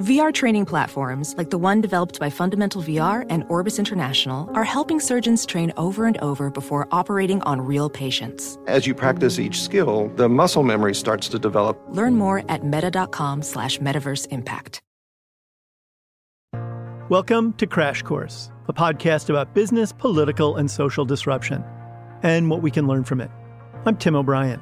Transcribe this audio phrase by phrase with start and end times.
[0.00, 4.98] VR training platforms, like the one developed by Fundamental VR and Orbis International, are helping
[4.98, 8.58] surgeons train over and over before operating on real patients.
[8.66, 11.80] As you practice each skill, the muscle memory starts to develop.
[11.90, 14.80] Learn more at meta.com slash metaverse impact.
[17.08, 21.62] Welcome to Crash Course, a podcast about business, political, and social disruption,
[22.24, 23.30] and what we can learn from it.
[23.86, 24.60] I'm Tim O'Brien.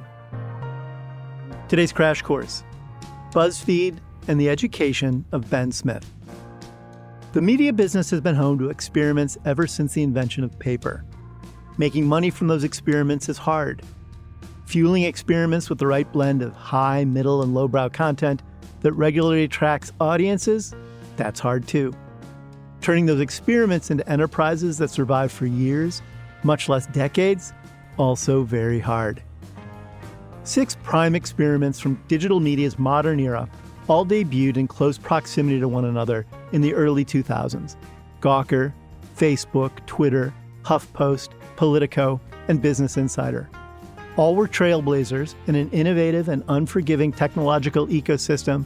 [1.69, 2.63] Today's Crash Course
[3.31, 6.09] BuzzFeed and the education of Ben Smith.
[7.33, 11.03] The media business has been home to experiments ever since the invention of paper.
[11.77, 13.81] Making money from those experiments is hard.
[14.65, 18.43] Fueling experiments with the right blend of high, middle, and lowbrow content
[18.81, 20.75] that regularly attracts audiences,
[21.17, 21.93] that's hard too.
[22.81, 26.01] Turning those experiments into enterprises that survive for years,
[26.43, 27.53] much less decades,
[27.97, 29.23] also very hard.
[30.43, 33.49] Six prime experiments from digital media's modern era
[33.87, 37.75] all debuted in close proximity to one another in the early 2000s
[38.21, 38.73] Gawker,
[39.17, 43.49] Facebook, Twitter, HuffPost, Politico, and Business Insider.
[44.15, 48.65] All were trailblazers in an innovative and unforgiving technological ecosystem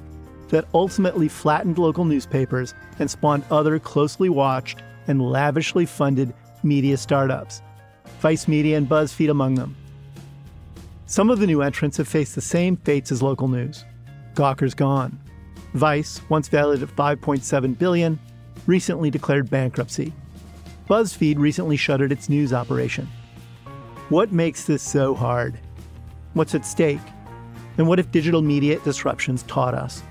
[0.49, 7.61] that ultimately flattened local newspapers and spawned other closely watched and lavishly funded media startups,
[8.19, 9.75] Vice Media and BuzzFeed among them.
[11.05, 13.85] Some of the new entrants have faced the same fates as local news.
[14.37, 15.19] Gawker's gone.
[15.73, 18.19] Vice, once valued at 5.7 billion,
[18.67, 20.13] recently declared bankruptcy.
[20.87, 23.09] BuzzFeed recently shuttered its news operation.
[24.09, 25.57] What makes this so hard?
[26.35, 26.99] What's at stake?
[27.79, 30.03] And what if digital media disruptions taught us?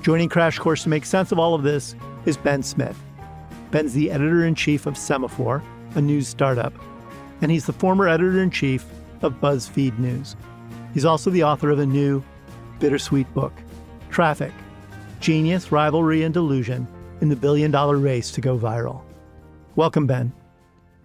[0.00, 1.94] Joining Crash Course to make sense of all of this
[2.24, 2.98] is Ben Smith.
[3.70, 5.62] Ben's the editor in chief of Semafor,
[5.96, 6.72] a news startup,
[7.42, 8.86] and he's the former editor in chief
[9.20, 10.34] of BuzzFeed News.
[10.94, 12.24] He's also the author of a new
[12.82, 13.52] bittersweet book
[14.10, 14.52] Traffic
[15.20, 16.88] Genius, Rivalry, and Delusion
[17.20, 19.02] in the Billion Dollar Race to Go Viral.
[19.76, 20.32] Welcome, Ben.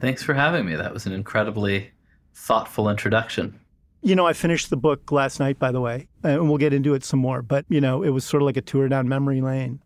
[0.02, 0.76] Thanks for having me.
[0.76, 1.92] That was an incredibly
[2.34, 3.60] thoughtful introduction.
[4.02, 6.96] You know, I finished the book last night, by the way, and we'll get into
[6.96, 9.42] it some more, but, you know, it was sort of like a tour down memory
[9.42, 9.80] lane.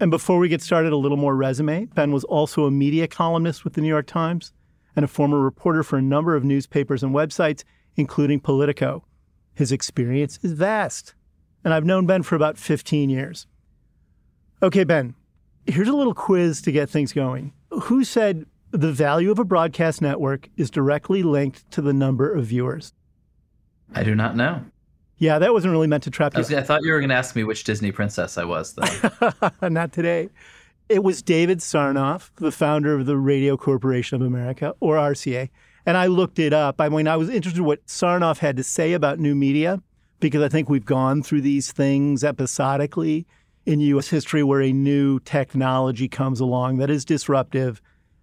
[0.00, 1.84] And before we get started, a little more resume.
[1.86, 4.54] Ben was also a media columnist with the New York Times
[4.96, 7.64] and a former reporter for a number of newspapers and websites,
[7.96, 9.04] including Politico.
[9.54, 11.14] His experience is vast
[11.68, 13.46] and I've known Ben for about 15 years.
[14.62, 15.14] Okay, Ben,
[15.66, 17.52] here's a little quiz to get things going.
[17.82, 22.46] Who said the value of a broadcast network is directly linked to the number of
[22.46, 22.94] viewers?
[23.94, 24.64] I do not know.
[25.18, 26.38] Yeah, that wasn't really meant to trap you.
[26.38, 28.72] I, was, I thought you were going to ask me which Disney princess I was,
[28.72, 29.68] though.
[29.68, 30.30] not today.
[30.88, 35.50] It was David Sarnoff, the founder of the Radio Corporation of America, or RCA.
[35.84, 36.80] And I looked it up.
[36.80, 39.82] I mean, I was interested in what Sarnoff had to say about new media
[40.20, 43.26] because I think we've gone through these things episodically
[43.66, 47.80] in US history where a new technology comes along that is disruptive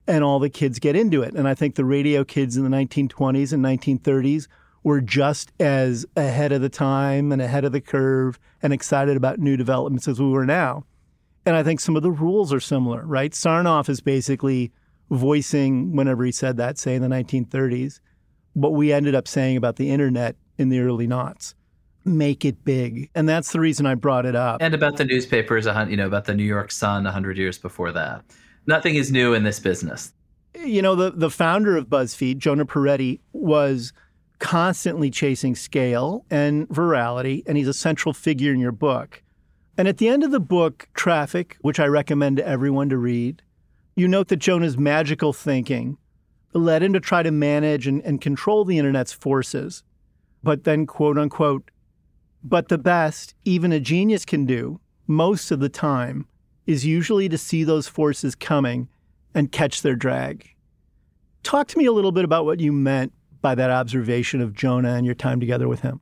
[0.07, 1.33] and all the kids get into it.
[1.33, 4.47] And I think the radio kids in the 1920s and 1930s
[4.83, 9.39] were just as ahead of the time and ahead of the curve and excited about
[9.39, 10.83] new developments as we were now.
[11.45, 13.31] And I think some of the rules are similar, right?
[13.31, 14.71] Sarnoff is basically
[15.09, 17.99] voicing, whenever he said that, say in the 1930s,
[18.53, 21.55] what we ended up saying about the internet in the early knots
[22.05, 23.09] make it big.
[23.15, 24.61] And that's the reason I brought it up.
[24.61, 28.23] And about the newspapers, you know, about the New York Sun 100 years before that.
[28.67, 30.13] Nothing is new in this business.
[30.63, 33.91] You know, the, the founder of BuzzFeed, Jonah Peretti, was
[34.39, 39.21] constantly chasing scale and virality, and he's a central figure in your book.
[39.77, 43.41] And at the end of the book, Traffic, which I recommend to everyone to read,
[43.95, 45.97] you note that Jonah's magical thinking
[46.53, 49.83] led him to try to manage and, and control the internet's forces,
[50.43, 51.71] but then, quote unquote,
[52.45, 56.27] but the best even a genius can do most of the time
[56.67, 58.87] is usually to see those forces coming
[59.33, 60.47] and catch their drag.
[61.43, 63.11] Talk to me a little bit about what you meant
[63.41, 65.99] by that observation of Jonah and your time together with him.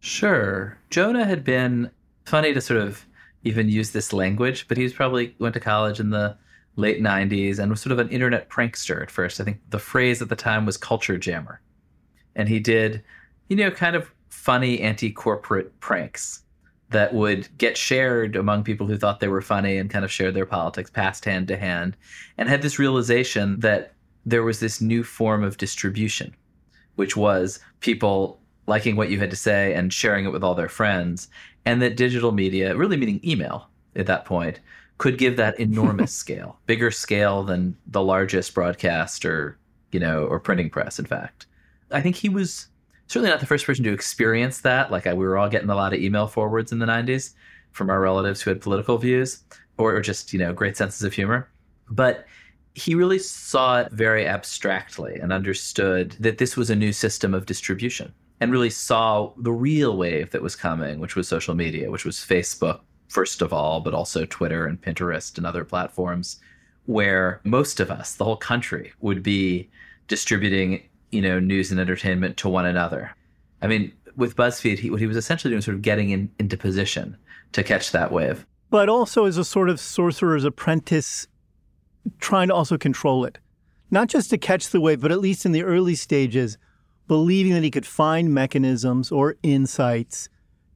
[0.00, 0.78] Sure.
[0.90, 1.90] Jonah had been
[2.24, 3.06] funny to sort of
[3.44, 6.36] even use this language, but he probably went to college in the
[6.76, 9.40] late 90s and was sort of an internet prankster at first.
[9.40, 11.60] I think the phrase at the time was culture jammer.
[12.36, 13.02] And he did,
[13.48, 16.42] you know, kind of funny anti corporate pranks
[16.90, 20.32] that would get shared among people who thought they were funny and kind of shared
[20.32, 21.96] their politics, passed hand to hand,
[22.38, 23.92] and had this realization that
[24.24, 26.34] there was this new form of distribution,
[26.94, 30.68] which was people liking what you had to say and sharing it with all their
[30.68, 31.28] friends,
[31.66, 34.60] and that digital media, really meaning email at that point,
[34.98, 39.58] could give that enormous scale, bigger scale than the largest broadcast or,
[39.90, 41.46] you know, or printing press, in fact.
[41.90, 42.68] I think he was
[43.08, 44.92] certainly not the first person to experience that.
[44.92, 47.34] Like I, we were all getting a lot of email forwards in the 90s
[47.72, 49.42] from our relatives who had political views
[49.78, 51.48] or, or just, you know, great senses of humor.
[51.90, 52.26] But
[52.74, 57.46] he really saw it very abstractly and understood that this was a new system of
[57.46, 62.04] distribution and really saw the real wave that was coming, which was social media, which
[62.04, 66.40] was Facebook, first of all, but also Twitter and Pinterest and other platforms,
[66.86, 69.68] where most of us, the whole country, would be
[70.06, 73.14] distributing you know, news and entertainment to one another.
[73.62, 76.56] I mean, with BuzzFeed, he, what he was essentially doing sort of getting in, into
[76.56, 77.16] position
[77.52, 78.46] to catch that wave.
[78.70, 81.26] But also as a sort of sorcerer's apprentice,
[82.18, 83.38] trying to also control it.
[83.90, 86.58] Not just to catch the wave, but at least in the early stages,
[87.06, 90.28] believing that he could find mechanisms or insights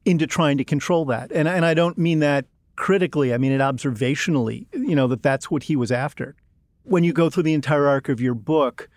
[0.05, 1.31] into trying to control that.
[1.31, 2.45] And, and I don't mean that
[2.75, 6.35] critically, I mean it observationally, you know, that that's what he was after.
[6.83, 8.89] When you go through the entire arc of your book,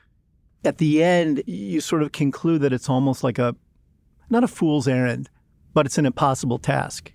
[0.66, 3.54] at the end, you sort of conclude that it's almost like a,
[4.28, 5.30] not a fool's errand,
[5.72, 7.12] but it's an impossible task.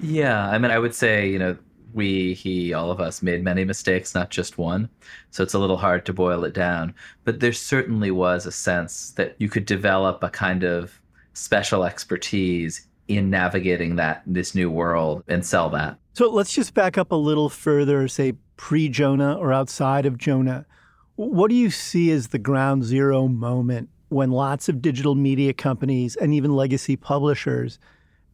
[0.00, 0.48] Yeah.
[0.48, 1.56] I mean, I would say, you know,
[1.92, 4.88] we, he, all of us made many mistakes, not just one.
[5.30, 6.94] So it's a little hard to boil it down.
[7.24, 11.00] But there certainly was a sense that you could develop a kind of
[11.34, 15.98] special expertise in navigating that this new world and sell that.
[16.14, 20.66] So let's just back up a little further, say pre Jonah or outside of Jonah.
[21.16, 26.16] What do you see as the ground zero moment when lots of digital media companies
[26.16, 27.78] and even legacy publishers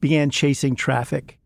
[0.01, 1.39] began chasing traffic?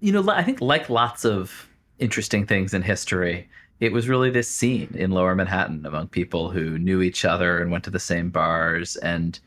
[0.00, 1.66] You know, I think like lots of
[1.98, 3.48] interesting things in history,
[3.80, 7.70] it was really this scene in lower Manhattan among people who knew each other and
[7.70, 9.40] went to the same bars and,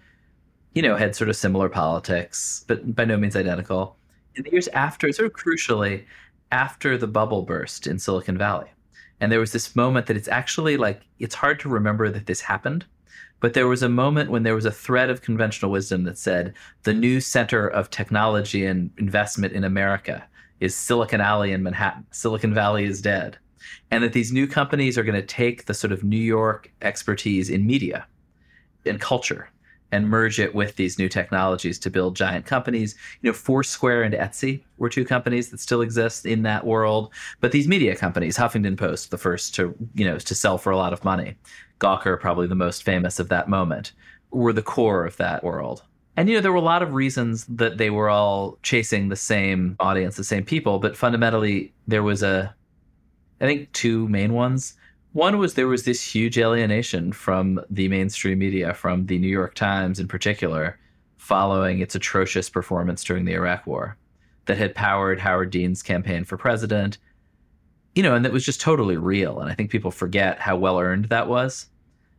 [0.74, 3.98] you know, had sort of similar politics, but by no means identical.
[4.36, 6.06] In the years after, sort of crucially,
[6.52, 8.68] after the bubble burst in Silicon Valley,
[9.20, 12.42] and there was this moment that it's actually like, it's hard to remember that this
[12.42, 12.86] happened.
[13.40, 16.54] But there was a moment when there was a thread of conventional wisdom that said
[16.84, 20.26] the new center of technology and investment in America
[20.60, 22.06] is Silicon Alley in Manhattan.
[22.12, 23.38] Silicon Valley is dead.
[23.92, 27.50] And that these new companies are going to take the sort of New York expertise
[27.50, 28.08] in media
[28.86, 29.50] and culture
[29.92, 32.96] and merge it with these new technologies to build giant companies.
[33.22, 37.14] You know, Foursquare and Etsy were two companies that still exist in that world.
[37.40, 40.78] But these media companies, Huffington Post, the first to, you know, to sell for a
[40.78, 41.36] lot of money,
[41.80, 43.94] Gawker, probably the most famous of that moment,
[44.32, 45.84] were the core of that world.
[46.18, 49.16] And you know, there were a lot of reasons that they were all chasing the
[49.16, 52.56] same audience, the same people, but fundamentally there was a
[53.42, 54.76] I think two main ones.
[55.16, 59.56] One was there was this huge alienation from the mainstream media, from the New York
[59.56, 60.78] Times in particular,
[61.16, 63.96] following its atrocious performance during the Iraq War
[64.44, 66.98] that had powered Howard Dean's campaign for president.
[67.96, 69.40] You know, and that was just totally real.
[69.40, 71.68] And I think people forget how well earned that was.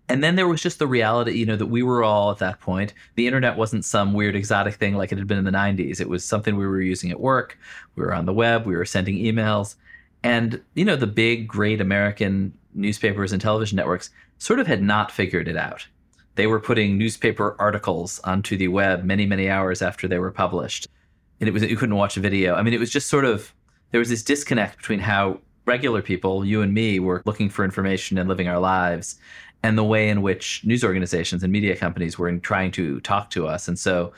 [0.09, 2.61] And then there was just the reality, you know, that we were all at that
[2.61, 2.95] point.
[3.17, 6.01] The internet wasn't some weird exotic thing like it had been in the 90s.
[6.01, 7.59] It was something we were using at work.
[7.95, 8.65] We were on the web.
[8.65, 9.75] We were sending emails.
[10.23, 15.11] And, you know, the big, great American newspapers and television networks sort of had not
[15.11, 15.87] figured it out.
[16.35, 20.87] They were putting newspaper articles onto the web many, many hours after they were published.
[21.41, 22.55] And it was you couldn't watch a video.
[22.55, 23.55] I mean, it was just sort of
[23.91, 28.19] there was this disconnect between how regular people, you and me, were looking for information
[28.19, 29.17] and living our lives,
[29.63, 33.47] and the way in which news organizations and media companies were trying to talk to
[33.47, 33.69] us.
[33.69, 34.13] And so,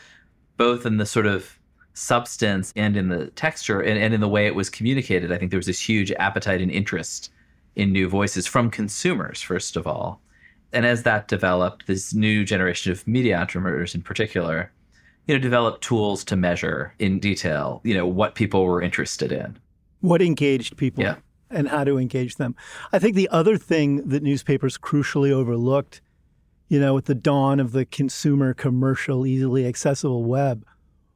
[0.56, 1.58] both in the sort of
[1.94, 5.50] substance and in the texture and, and in the way it was communicated, I think
[5.50, 7.30] there was this huge appetite and interest
[7.78, 10.20] in new voices from consumers, first of all.
[10.72, 14.70] And as that developed, this new generation of media entrepreneurs in particular,
[15.26, 19.56] you know, developed tools to measure in detail, you know, what people were interested in.
[20.00, 21.16] What engaged people yeah.
[21.50, 22.54] and how to engage them.
[22.92, 26.02] I think the other thing that newspapers crucially overlooked,
[26.68, 30.64] you know, with the dawn of the consumer commercial, easily accessible web,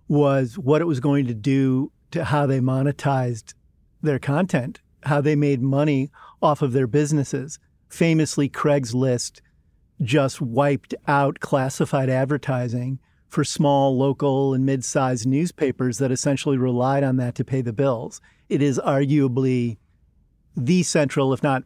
[0.09, 3.55] was what it was going to do to how they monetized
[4.01, 6.11] their content, how they made money
[6.43, 7.59] off of their businesses.
[7.89, 9.41] Famously, Craigslist
[10.01, 17.05] just wiped out classified advertising for small, local, and mid sized newspapers that essentially relied
[17.05, 18.21] on that to pay the bills.
[18.49, 19.79] It is arguably
[20.57, 21.65] the central, if not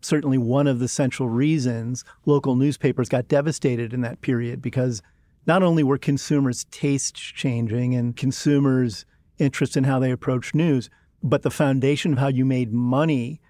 [0.00, 5.02] certainly one of the central reasons local newspapers got devastated in that period because
[5.46, 9.04] not only were consumers' tastes changing and consumers'
[9.38, 10.90] interest in how they approach news.
[11.22, 13.40] But the foundation of how you made money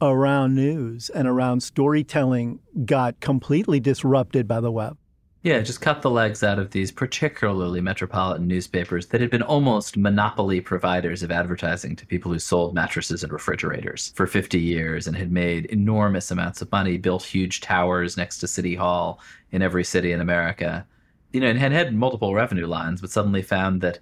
[0.00, 4.96] around news and around storytelling got completely disrupted by the web.
[5.42, 9.96] Yeah, just cut the legs out of these particularly metropolitan newspapers that had been almost
[9.96, 15.16] monopoly providers of advertising to people who sold mattresses and refrigerators for 50 years and
[15.16, 19.18] had made enormous amounts of money, built huge towers next to City Hall
[19.50, 20.86] in every city in America.
[21.32, 24.00] You know, and had had multiple revenue lines, but suddenly found that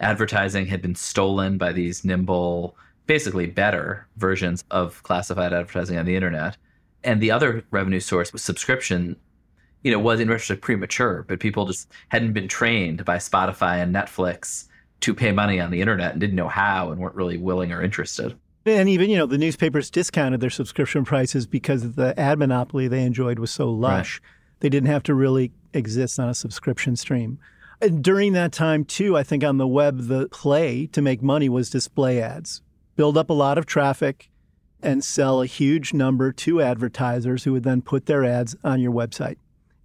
[0.00, 2.76] advertising had been stolen by these nimble,
[3.12, 6.56] basically better versions of classified advertising on the internet.
[7.04, 9.16] And the other revenue source was subscription
[9.82, 13.94] you know, was in retrospect premature, but people just hadn't been trained by Spotify and
[13.94, 14.66] Netflix
[15.00, 17.82] to pay money on the internet and didn't know how and weren't really willing or
[17.82, 18.34] interested.
[18.64, 23.02] And even, you know, the newspapers discounted their subscription prices because the ad monopoly they
[23.02, 24.22] enjoyed was so lush.
[24.22, 24.30] Right.
[24.60, 27.38] They didn't have to really exist on a subscription stream.
[27.82, 31.50] And during that time, too, I think on the web, the play to make money
[31.50, 32.61] was display ads.
[32.96, 34.30] Build up a lot of traffic
[34.82, 38.92] and sell a huge number to advertisers who would then put their ads on your
[38.92, 39.36] website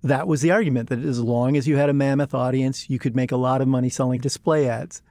[0.03, 3.15] that was the argument that as long as you had a mammoth audience, you could
[3.15, 5.01] make a lot of money selling display ads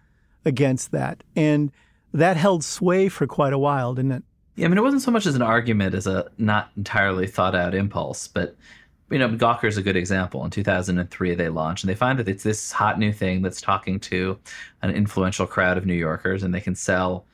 [0.45, 1.23] against that.
[1.35, 1.73] And
[2.13, 4.23] that held sway for quite a while, didn't it?
[4.55, 7.55] Yeah, I mean, it wasn't so much as an argument as a not entirely thought
[7.55, 8.57] out impulse, but
[9.11, 10.45] you know, Gawker is a good example.
[10.45, 14.01] In 2003, they launched, and they find that it's this hot new thing that's talking
[14.01, 14.37] to
[14.83, 17.25] an influential crowd of New Yorkers, and they can sell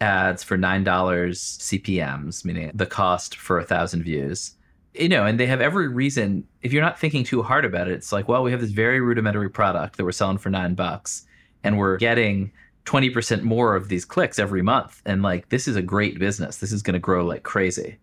[0.00, 4.54] ads for nine dollars CPMS, meaning the cost for a thousand views
[4.94, 6.46] you know, and they have every reason.
[6.62, 9.00] If you're not thinking too hard about it, it's like, well, we have this very
[9.00, 11.26] rudimentary product that we're selling for nine bucks,
[11.62, 12.50] and we're getting
[12.86, 15.00] 20% more of these clicks every month.
[15.06, 16.56] And like, this is a great business.
[16.56, 17.98] This is going to grow like crazy.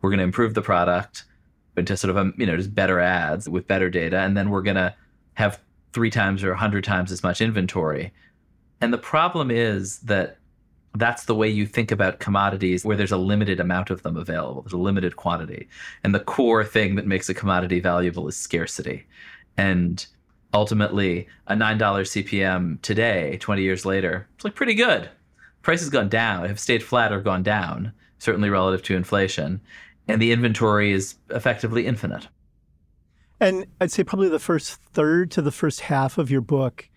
[0.00, 1.24] We're going to improve the product
[1.76, 4.18] into sort of, a, you know, just better ads with better data.
[4.18, 4.94] And then we're going to
[5.34, 5.60] have
[5.92, 8.12] three times or a hundred times as much inventory.
[8.80, 10.38] And the problem is that
[10.98, 14.62] that's the way you think about commodities where there's a limited amount of them available.
[14.62, 15.68] There's a limited quantity.
[16.02, 19.06] And the core thing that makes a commodity valuable is scarcity.
[19.56, 20.04] And
[20.54, 25.10] ultimately a $9 cpm today 20 years later it's like pretty good.
[25.60, 26.48] Price has gone down.
[26.48, 29.60] Have stayed flat or gone down certainly relative to inflation
[30.06, 32.28] and the inventory is effectively infinite.
[33.40, 36.87] And i'd say probably the first third to the first half of your book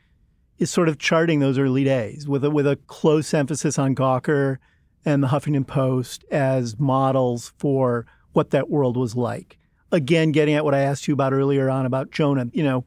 [0.62, 4.58] is sort of charting those early days with a, with a close emphasis on Gawker
[5.04, 9.58] and the Huffington Post as models for what that world was like.
[9.92, 12.86] Again, getting at what I asked you about earlier on about Jonah, you know,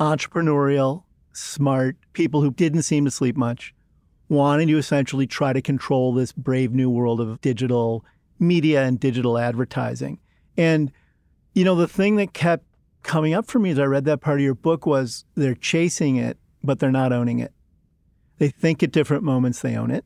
[0.00, 1.02] entrepreneurial,
[1.34, 3.74] smart people who didn't seem to sleep much,
[4.30, 8.06] wanting to essentially try to control this brave new world of digital
[8.38, 10.18] media and digital advertising.
[10.56, 10.90] And,
[11.52, 12.64] you know, the thing that kept
[13.02, 16.16] coming up for me as I read that part of your book was they're chasing
[16.16, 17.52] it but they're not owning it.
[18.38, 20.04] They think at different moments they own it.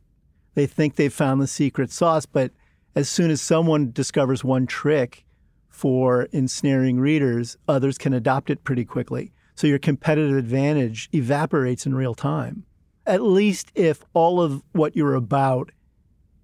[0.55, 2.53] They think they've found the secret sauce, but
[2.95, 5.25] as soon as someone discovers one trick
[5.69, 9.33] for ensnaring readers, others can adopt it pretty quickly.
[9.55, 12.65] So your competitive advantage evaporates in real time.
[13.07, 15.71] At least if all of what you're about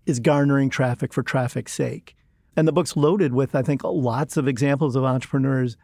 [0.06, 2.16] is garnering traffic for traffic's sake.
[2.56, 5.76] And the book's loaded with, I think, lots of examples of entrepreneurs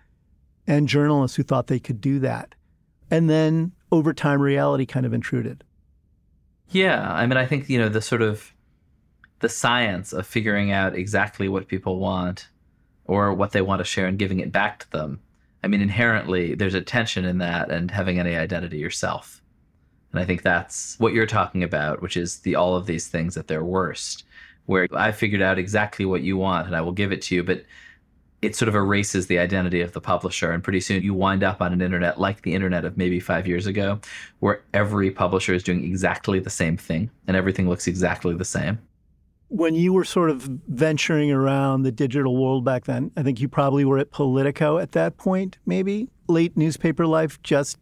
[0.67, 2.55] and journalists who thought they could do that.
[3.11, 5.63] And then over time reality kind of intruded.
[6.71, 8.53] Yeah, I mean, I think you know the sort of
[9.41, 12.49] the science of figuring out exactly what people want
[13.05, 15.21] or what they want to share and giving it back to them.
[15.63, 19.43] I mean, inherently, there's a tension in that and having any identity yourself.
[20.13, 23.37] And I think that's what you're talking about, which is the all of these things
[23.37, 24.25] at their worst,
[24.67, 27.43] where I figured out exactly what you want and I will give it to you,
[27.43, 27.65] but
[28.43, 30.51] it sort of erases the identity of the publisher.
[30.51, 33.47] And pretty soon you wind up on an internet like the internet of maybe five
[33.47, 34.01] years ago,
[34.41, 38.79] where every publisher is doing exactly the same thing and everything looks exactly the same.
[39.49, 43.49] When you were sort of venturing around the digital world back then, I think you
[43.49, 47.79] probably were at Politico at that point, maybe late newspaper life, just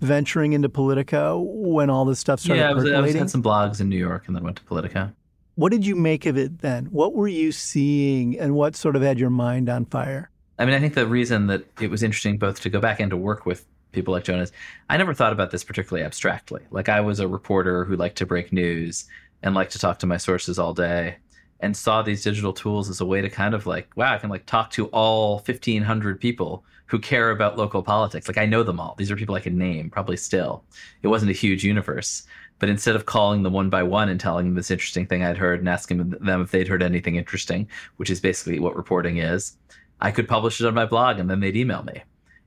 [0.00, 2.60] venturing into Politico when all this stuff started.
[2.60, 4.64] Yeah, I, was, I was, had some blogs in New York and then went to
[4.64, 5.12] Politico.
[5.54, 6.86] What did you make of it then?
[6.86, 10.30] What were you seeing and what sort of had your mind on fire?
[10.58, 13.10] I mean, I think the reason that it was interesting both to go back and
[13.10, 14.52] to work with people like Jonas,
[14.88, 16.62] I never thought about this particularly abstractly.
[16.70, 19.06] Like I was a reporter who liked to break news
[19.42, 21.16] and liked to talk to my sources all day
[21.60, 24.30] and saw these digital tools as a way to kind of like, wow, I can
[24.30, 28.26] like talk to all 1500 people who care about local politics.
[28.26, 28.94] Like I know them all.
[28.98, 30.64] These are people I can name probably still.
[31.02, 32.24] It wasn't a huge universe.
[32.60, 35.38] But instead of calling them one by one and telling them this interesting thing I'd
[35.38, 39.56] heard and asking them if they'd heard anything interesting, which is basically what reporting is,
[40.00, 42.02] I could publish it on my blog and then they'd email me.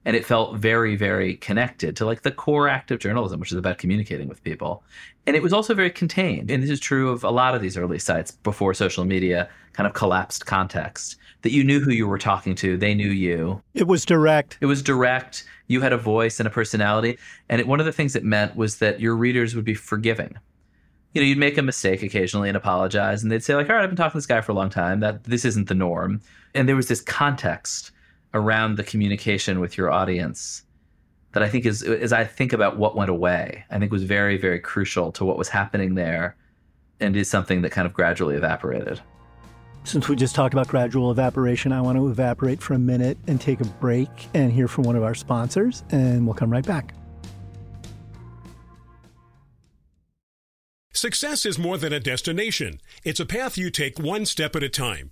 [0.06, 3.58] And it felt very, very connected to like the core act of journalism, which is
[3.58, 4.84] about communicating with people.
[5.26, 6.52] And it was also very contained.
[6.52, 9.88] And this is true of a lot of these early sites before social media kind
[9.88, 13.62] of collapsed context that you knew who you were talking to, they knew you.
[13.74, 14.58] It was direct.
[14.62, 15.46] It was direct.
[15.68, 17.18] You had a voice and a personality.
[17.50, 20.38] And it, one of the things it meant was that your readers would be forgiving.
[21.14, 23.84] You know, you'd make a mistake occasionally and apologize, and they'd say, like, all right,
[23.84, 25.00] I've been talking to this guy for a long time.
[25.02, 26.22] That this isn't the norm.
[26.56, 27.92] And there was this context
[28.34, 30.64] around the communication with your audience
[31.34, 34.38] that I think is as I think about what went away, I think was very,
[34.38, 36.36] very crucial to what was happening there
[37.00, 39.02] and is something that kind of gradually evaporated.
[39.84, 43.42] Since we just talked about gradual evaporation, I want to evaporate for a minute and
[43.42, 46.94] take a break and hear from one of our sponsors, and we'll come right back.
[50.94, 52.80] Success is more than a destination.
[53.04, 55.12] It's a path you take one step at a time.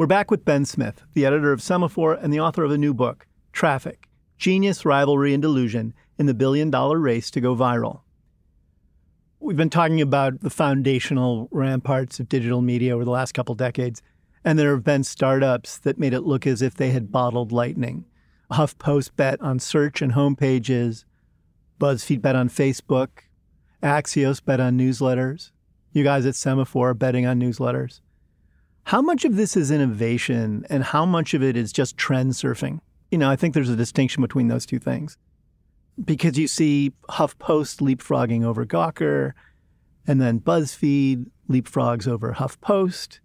[0.00, 2.94] We're back with Ben Smith, the editor of Semafor and the author of a new
[2.94, 4.08] book, Traffic
[4.38, 8.00] Genius, Rivalry, and Delusion in the Billion Dollar Race to Go Viral.
[9.40, 14.00] We've been talking about the foundational ramparts of digital media over the last couple decades,
[14.42, 18.06] and there have been startups that made it look as if they had bottled lightning.
[18.50, 21.04] HuffPost bet on search and homepages,
[21.78, 23.08] BuzzFeed bet on Facebook,
[23.82, 25.50] Axios bet on newsletters.
[25.92, 28.00] You guys at Semafor betting on newsletters.
[28.84, 32.80] How much of this is innovation and how much of it is just trend surfing?
[33.10, 35.16] You know, I think there's a distinction between those two things.
[36.02, 39.32] Because you see HuffPost leapfrogging over Gawker,
[40.06, 43.20] and then BuzzFeed leapfrogs over HuffPost.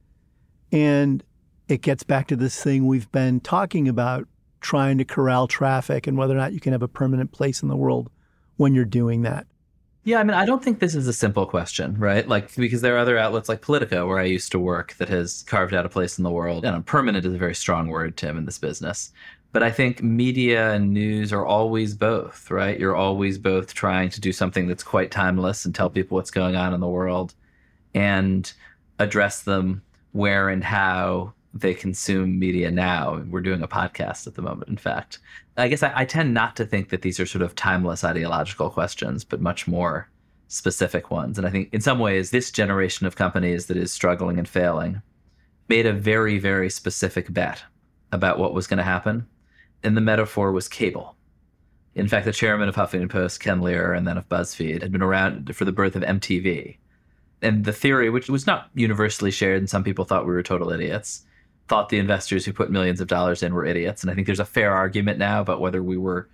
[0.72, 1.24] And
[1.68, 4.28] it gets back to this thing we've been talking about
[4.62, 7.70] trying to corral traffic and whether or not you can have a permanent place in
[7.70, 8.10] the world
[8.58, 9.48] when you're doing that.
[10.06, 12.28] Yeah, I mean, I don't think this is a simple question, right?
[12.28, 15.42] Like, because there are other outlets like Politico, where I used to work, that has
[15.48, 16.64] carved out a place in the world.
[16.64, 19.12] And permanent is a very strong word, Tim, in this business.
[19.52, 22.80] But I think media and news are always both, right?
[22.80, 26.56] You're always both trying to do something that's quite timeless and tell people what's going
[26.56, 27.34] on in the world
[27.96, 28.54] and
[29.00, 33.24] address them where and how they consume media now.
[33.30, 35.20] We're doing a podcast at the moment, in fact.
[35.56, 38.70] I guess I, I, tend not to think that these are sort of timeless ideological
[38.70, 40.10] questions, but much more
[40.50, 41.38] specific ones.
[41.38, 45.02] And I think in some ways, this generation of companies that is struggling and failing
[45.70, 47.64] made a very, very specific bet
[48.12, 49.26] about what was going to happen.
[49.82, 51.16] And the metaphor was cable.
[51.96, 55.02] In fact, the chairman of Huffington Post, Ken Lerer, and then of BuzzFeed, had been
[55.02, 56.78] around for the birth of MTV.
[57.42, 60.72] And the theory, which was not universally shared, and some people thought we were total
[60.72, 61.26] idiots,
[61.68, 64.04] thought the investors who put millions of dollars in were idiots.
[64.04, 66.30] And I think there's a fair argument now about whether we were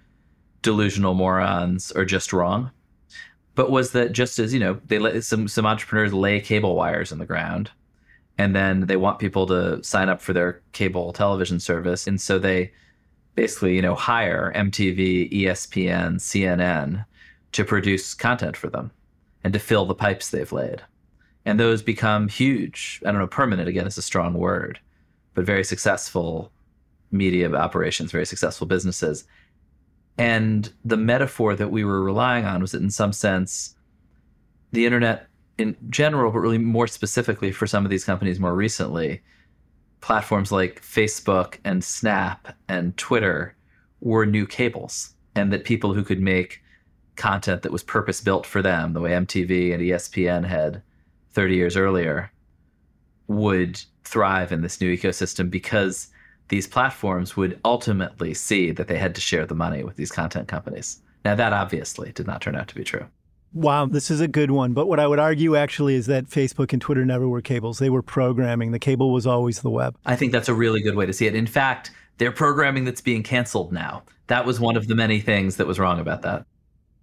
[0.62, 2.72] delusional morons or just wrong.
[3.56, 7.12] But was that just as, you know, they let some, some entrepreneurs lay cable wires
[7.12, 7.72] in the ground
[8.38, 12.08] and then they want people to sign up for their cable television service.
[12.08, 12.72] And so they
[13.36, 17.06] basically, you know, hire MTV, ESPN, CNN
[17.52, 18.92] to produce content for them
[19.44, 20.82] and to fill the pipes they've laid.
[21.46, 23.02] And those become huge.
[23.06, 24.80] I don't know, permanent again is a strong word
[25.34, 26.52] but very successful
[27.12, 29.26] media operations, very successful businesses.
[30.18, 33.76] And the metaphor that we were relying on was that, in some sense,
[34.72, 39.22] the internet in general, but really more specifically for some of these companies more recently,
[40.02, 43.56] platforms like Facebook and Snap and Twitter
[44.00, 46.62] were new cables, and that people who could make
[47.16, 50.82] content that was purpose built for them, the way MTV and ESPN had
[51.34, 52.32] 30 years earlier,
[53.32, 56.08] would thrive in this new ecosystem because
[56.50, 60.48] these platforms would ultimately see that they had to share the money with these content
[60.48, 61.02] companies.
[61.24, 63.06] Now, that obviously did not turn out to be true.
[63.54, 64.74] Wow, this is a good one.
[64.74, 67.80] But what I would argue actually is that Facebook and Twitter never were cables.
[67.80, 68.72] They were programming.
[68.72, 69.96] The cable was always the web.
[70.06, 71.36] I think that's a really good way to see it.
[71.36, 74.04] In fact, they're programming that's being canceled now.
[74.28, 76.46] That was one of the many things that was wrong about that.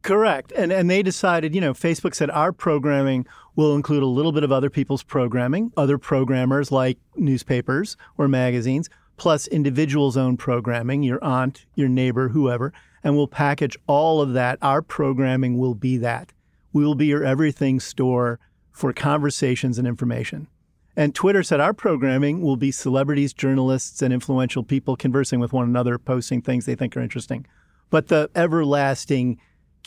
[0.02, 0.52] Correct.
[0.52, 4.44] And and they decided, you know, Facebook said our programming will include a little bit
[4.44, 11.22] of other people's programming, other programmers like newspapers or magazines, plus individuals' own programming, your
[11.22, 14.58] aunt, your neighbor, whoever, and we'll package all of that.
[14.62, 16.32] Our programming will be that.
[16.72, 18.38] We will be your everything store
[18.70, 20.46] for conversations and information.
[20.96, 25.68] And Twitter said our programming will be celebrities, journalists, and influential people conversing with one
[25.68, 27.46] another, posting things they think are interesting.
[27.90, 29.38] But the everlasting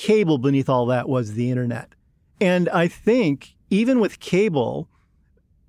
[0.02, 1.94] cable beneath all that was the internet.
[2.40, 4.90] And I think even with cable,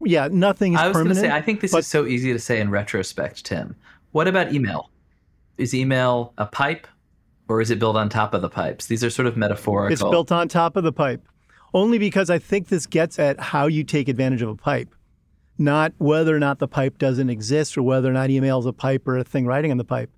[0.03, 1.21] yeah, nothing is I was permanent.
[1.21, 3.77] Say, I think this is so easy to say in retrospect, Tim.
[4.12, 4.90] What about email?
[5.59, 6.87] Is email a pipe
[7.47, 8.87] or is it built on top of the pipes?
[8.87, 9.92] These are sort of metaphorical.
[9.92, 11.23] It's built on top of the pipe.
[11.75, 14.95] Only because I think this gets at how you take advantage of a pipe,
[15.59, 18.73] not whether or not the pipe doesn't exist or whether or not email is a
[18.73, 20.11] pipe or a thing writing on the pipe.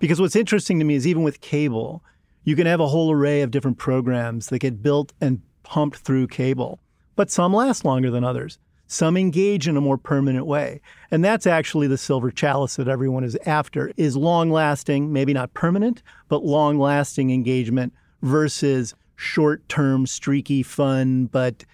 [0.00, 2.02] Because what's interesting to me is even with cable,
[2.44, 6.26] you can have a whole array of different programs that get built and pumped through
[6.26, 6.80] cable,
[7.16, 8.58] but some last longer than others.
[8.86, 10.80] Some engage in a more permanent way.
[11.12, 15.54] And that's actually the silver chalice that everyone is after is long lasting, maybe not
[15.54, 21.64] permanent, but long lasting engagement versus short term, streaky, fun, but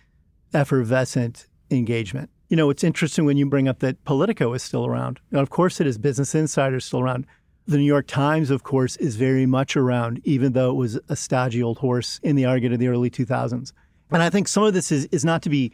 [0.52, 2.28] effervescent engagement.
[2.48, 5.18] You know, it's interesting when you bring up that Politico is still around.
[5.32, 5.96] Of course, it is.
[5.96, 7.26] Business Insider is still around.
[7.68, 11.16] The New York Times, of course, is very much around, even though it was a
[11.16, 13.72] stodgy old horse in the argument of the early 2000s.
[14.12, 15.72] And I think some of this is, is not to be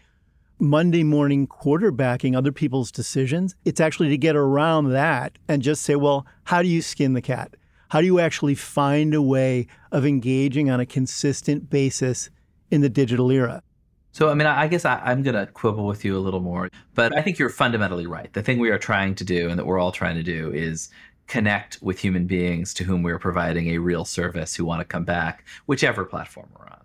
[0.59, 3.55] Monday morning quarterbacking other people's decisions.
[3.67, 7.21] It's actually to get around that and just say, well, how do you skin the
[7.21, 7.57] cat?
[7.91, 12.31] How do you actually find a way of engaging on a consistent basis
[12.71, 13.63] in the digital era?
[14.13, 16.69] So, I mean, I guess I, am going to quibble with you a little more,
[16.95, 18.33] but I think you're fundamentally right.
[18.33, 20.91] The thing we are trying to do and that we're all trying to do is
[21.27, 25.05] connect with human beings to whom we're providing a real service who want to come
[25.05, 26.83] back, whichever platform we're on.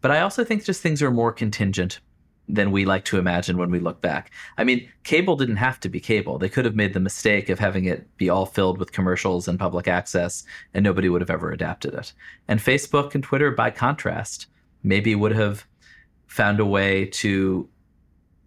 [0.00, 2.00] But I also think just things are more contingent
[2.48, 4.30] than we like to imagine when we look back.
[4.56, 6.38] I mean, cable didn't have to be cable.
[6.38, 9.58] They could have made the mistake of having it be all filled with commercials and
[9.58, 12.12] public access, and nobody would have ever adapted it.
[12.46, 14.46] And Facebook and Twitter, by contrast,
[14.82, 15.66] maybe would have
[16.26, 17.68] found a way to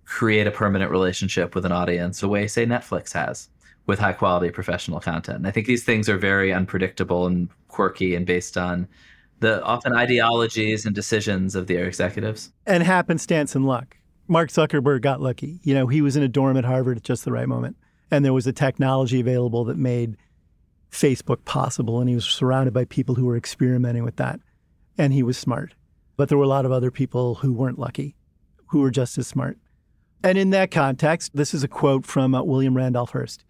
[0.06, 3.50] create a permanent relationship with an audience, the way, say, Netflix has
[3.92, 5.40] with high quality professional content.
[5.40, 8.88] And I think these things are very unpredictable and quirky and based on
[9.42, 12.54] the often ideologies and decisions of the executives.
[12.66, 13.98] And happenstance and luck.
[14.30, 15.60] Mark Zuckerberg got lucky.
[15.64, 17.76] You know, he was in a dorm at Harvard at just the right moment.
[18.10, 20.16] And there was a technology available that made
[20.90, 22.00] Facebook possible.
[22.00, 24.40] And he was surrounded by people who were experimenting with that.
[24.98, 25.74] And he was smart.
[26.16, 28.16] But there were a lot of other people who weren't lucky,
[28.68, 29.58] who were just as smart.
[30.24, 33.44] And in that context, this is a quote from uh, William Randolph Hearst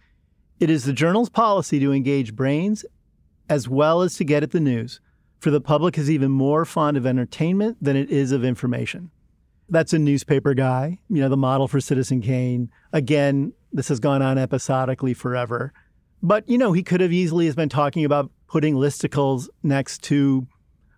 [0.61, 2.85] it is the journal's policy to engage brains
[3.49, 5.01] as well as to get at the news,
[5.39, 9.09] for the public is even more fond of entertainment than it is of information.
[9.67, 12.69] That's a newspaper guy, you know, the model for Citizen Kane.
[12.93, 15.73] Again, this has gone on episodically forever.
[16.21, 20.45] But, you know, he could have easily has been talking about putting listicles next to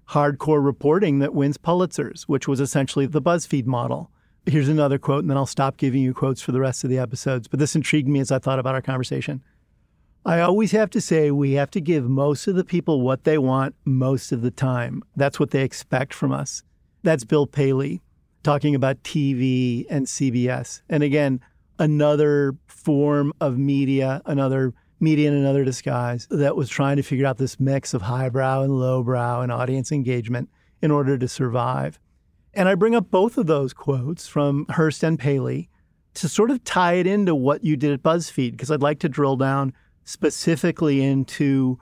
[0.09, 4.11] hardcore reporting that wins Pulitzers, which was essentially the BuzzFeed model.
[4.45, 6.99] Here's another quote, and then I'll stop giving you quotes for the rest of the
[6.99, 7.47] episodes.
[7.47, 9.41] But this intrigued me as I thought about our conversation.
[10.25, 13.37] I always have to say we have to give most of the people what they
[13.37, 15.03] want most of the time.
[15.17, 16.63] That's what they expect from us.
[17.03, 18.01] That's Bill Paley
[18.41, 20.81] talking about TV and CBS.
[20.87, 21.41] And again,
[21.77, 27.37] another form of media, another media in another disguise that was trying to figure out
[27.37, 30.49] this mix of highbrow and lowbrow and audience engagement
[30.81, 31.99] in order to survive.
[32.53, 35.69] And I bring up both of those quotes from Hearst and Paley
[36.13, 39.09] to sort of tie it into what you did at BuzzFeed, because I'd like to
[39.09, 41.79] drill down specifically into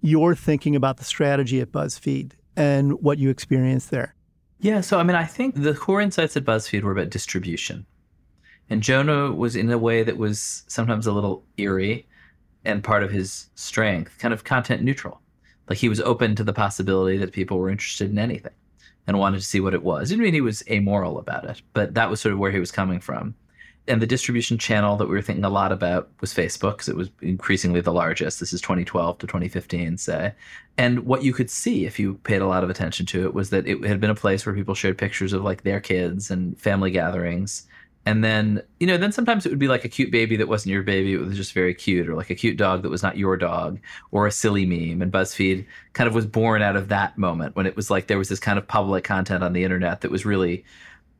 [0.00, 4.14] your thinking about the strategy at BuzzFeed and what you experienced there.
[4.60, 7.86] Yeah, so I mean, I think the core insights at BuzzFeed were about distribution.
[8.70, 12.06] And Jonah was in a way that was sometimes a little eerie
[12.64, 15.20] and part of his strength, kind of content neutral.
[15.68, 18.52] Like he was open to the possibility that people were interested in anything
[19.06, 20.10] and wanted to see what it was.
[20.10, 22.70] Didn't mean he was amoral about it, but that was sort of where he was
[22.70, 23.34] coming from.
[23.88, 26.96] And the distribution channel that we were thinking a lot about was Facebook because it
[26.96, 28.38] was increasingly the largest.
[28.38, 30.34] This is 2012 to 2015, say.
[30.76, 33.50] And what you could see if you paid a lot of attention to it was
[33.50, 36.58] that it had been a place where people shared pictures of like their kids and
[36.60, 37.66] family gatherings.
[38.06, 40.72] And then, you know, then sometimes it would be like a cute baby that wasn't
[40.72, 41.12] your baby.
[41.12, 43.80] It was just very cute, or like a cute dog that was not your dog,
[44.12, 45.02] or a silly meme.
[45.02, 48.16] And BuzzFeed kind of was born out of that moment when it was like there
[48.16, 50.64] was this kind of public content on the internet that was really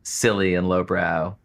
[0.03, 1.37] silly and lowbrow.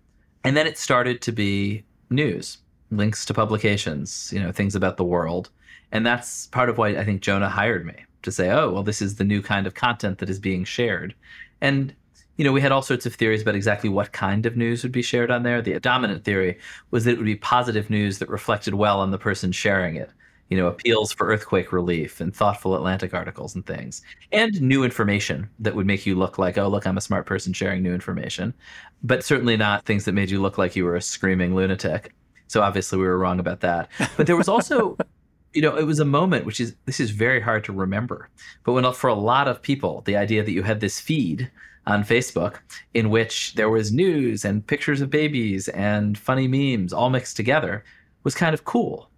[0.43, 2.57] And then it started to be news,
[2.91, 5.49] links to publications, you know, things about the world.
[5.91, 9.01] And that's part of why I think Jonah hired me to say, oh, well, this
[9.01, 11.13] is the new kind of content that is being shared.
[11.61, 11.93] And
[12.37, 14.91] you know, we had all sorts of theories about exactly what kind of news would
[14.91, 15.61] be shared on there.
[15.61, 16.57] The dominant theory
[16.89, 20.09] was that it would be positive news that reflected well on the person sharing it.
[20.53, 25.49] You know, appeals for earthquake relief and thoughtful Atlantic articles and things, and new information
[25.57, 28.53] that would make you look like, oh, look, I'm a smart person sharing new information,
[29.01, 32.13] but certainly not things that made you look like you were a screaming lunatic.
[32.49, 33.89] So obviously we were wrong about that.
[34.15, 34.95] But there was also
[35.53, 38.29] you know, it was a moment which is this is very hard to remember.
[38.63, 41.49] But when for a lot of people, the idea that you had this feed
[41.87, 42.59] on Facebook
[42.93, 47.83] in which there was news and pictures of babies and funny memes all mixed together
[48.23, 49.09] was kind of cool.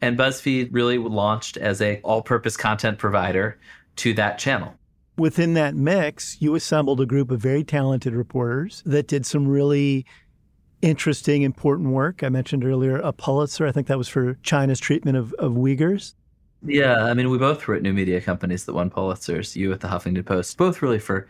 [0.00, 3.58] And BuzzFeed really launched as a all-purpose content provider
[3.96, 4.74] to that channel.
[5.16, 10.04] Within that mix, you assembled a group of very talented reporters that did some really
[10.82, 12.22] interesting, important work.
[12.22, 13.66] I mentioned earlier a Pulitzer.
[13.66, 16.14] I think that was for China's treatment of, of Uyghurs.
[16.66, 19.54] Yeah, I mean, we both were at new media companies that won Pulitzers.
[19.54, 21.28] You at the Huffington Post, both really for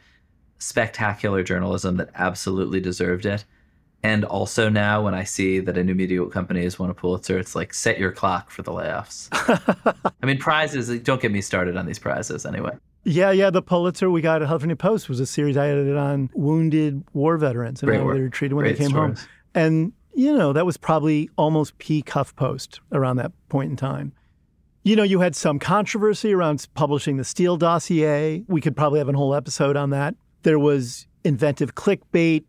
[0.59, 3.45] spectacular journalism that absolutely deserved it.
[4.05, 7.39] And also now, when I see that a new media company has won a Pulitzer,
[7.39, 9.29] it's like set your clock for the layoffs.
[10.23, 10.91] I mean, prizes.
[11.01, 12.73] Don't get me started on these prizes, anyway.
[13.05, 13.49] Yeah, yeah.
[13.49, 17.39] The Pulitzer we got at Huffington Post was a series I edited on wounded war
[17.39, 19.21] veterans and how they were treated when Great they came stories.
[19.21, 19.29] home.
[19.55, 24.13] And you know that was probably almost peak HuffPost around that point in time.
[24.83, 28.45] You know, you had some controversy around publishing the Steele dossier.
[28.49, 30.15] We could probably have a whole episode on that.
[30.43, 32.45] There was inventive clickbait.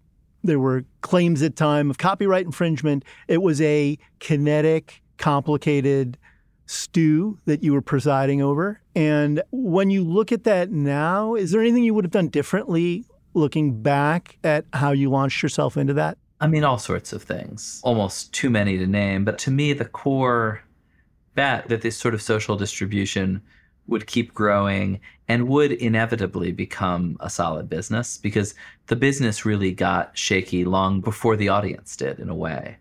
[0.46, 3.04] There were claims at time of copyright infringement.
[3.28, 6.18] It was a kinetic, complicated
[6.68, 8.82] stew that you were presiding over.
[8.96, 13.06] And when you look at that now, is there anything you would have done differently
[13.34, 16.18] looking back at how you launched yourself into that?
[16.40, 17.82] I mean, all sorts of things.
[17.84, 19.26] Almost too many to name.
[19.26, 20.62] But to me, the core
[21.34, 23.42] bet that this sort of social distribution
[23.88, 28.56] would keep growing and would inevitably become a solid business because
[28.88, 32.78] the business really got shaky long before the audience did, in a way.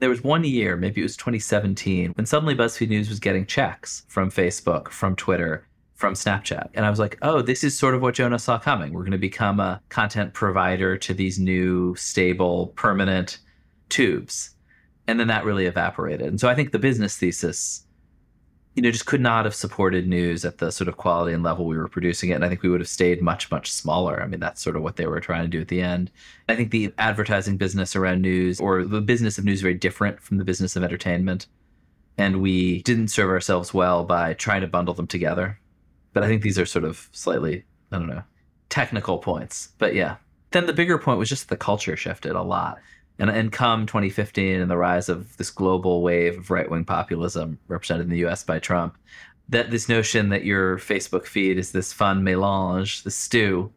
[0.00, 4.04] There was one year, maybe it was 2017, when suddenly BuzzFeed News was getting checks
[4.08, 6.68] from Facebook, from Twitter, from Snapchat.
[6.74, 8.92] And I was like, oh, this is sort of what Jonah saw coming.
[8.92, 13.38] We're going to become a content provider to these new, stable, permanent
[13.88, 14.50] tubes.
[15.06, 16.26] And then that really evaporated.
[16.26, 17.83] And so I think the business thesis
[18.74, 21.64] you know, just could not have supported news at the sort of quality and level
[21.64, 22.34] we were producing it.
[22.34, 24.20] And I think we would have stayed much, much smaller.
[24.20, 26.10] I mean, that's sort of what they were trying to do at the end.
[26.48, 30.20] I think the advertising business around news or the business of news is very different
[30.20, 31.46] from the business of entertainment.
[32.18, 35.58] And we didn't serve ourselves well by trying to bundle them together.
[36.12, 38.22] But I think these are sort of slightly, I don't know,
[38.70, 39.68] technical points.
[39.78, 40.16] But yeah.
[40.50, 42.78] Then the bigger point was just the culture shifted a lot.
[43.18, 47.58] And, and come 2015 and the rise of this global wave of right wing populism
[47.68, 48.96] represented in the US by Trump,
[49.48, 53.70] that this notion that your Facebook feed is this fun melange, this stew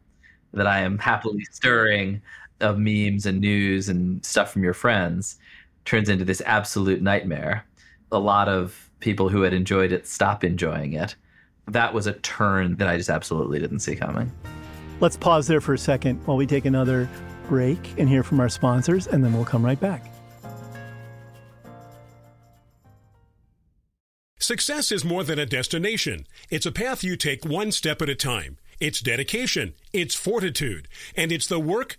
[0.52, 2.20] that I am happily stirring
[2.60, 5.36] of memes and news and stuff from your friends
[5.84, 7.64] turns into this absolute nightmare.
[8.10, 11.14] A lot of people who had enjoyed it stop enjoying it.
[11.66, 14.32] That was a turn that I just absolutely didn't see coming.
[15.00, 17.08] Let's pause there for a second while we take another
[17.48, 20.04] break and hear from our sponsors, and then we'll come right back.
[24.38, 26.26] Success is more than a destination.
[26.48, 28.56] It's a path you take one step at a time.
[28.80, 31.98] It's dedication, it's fortitude, and it's the work,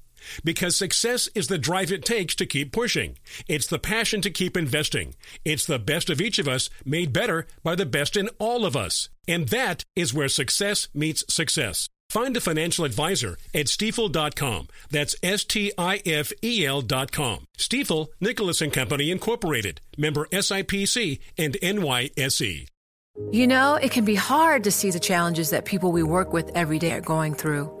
[0.43, 3.17] Because success is the drive it takes to keep pushing.
[3.47, 5.15] It's the passion to keep investing.
[5.45, 8.75] It's the best of each of us made better by the best in all of
[8.75, 9.09] us.
[9.27, 11.87] And that is where success meets success.
[12.11, 14.67] Find a financial advisor at stifel.com.
[14.89, 17.45] That's S T I F E L.com.
[17.57, 22.67] Stifel, Nicholas and Company Incorporated, member SIPC and NYSE.
[23.31, 26.51] You know, it can be hard to see the challenges that people we work with
[26.55, 27.80] every day are going through.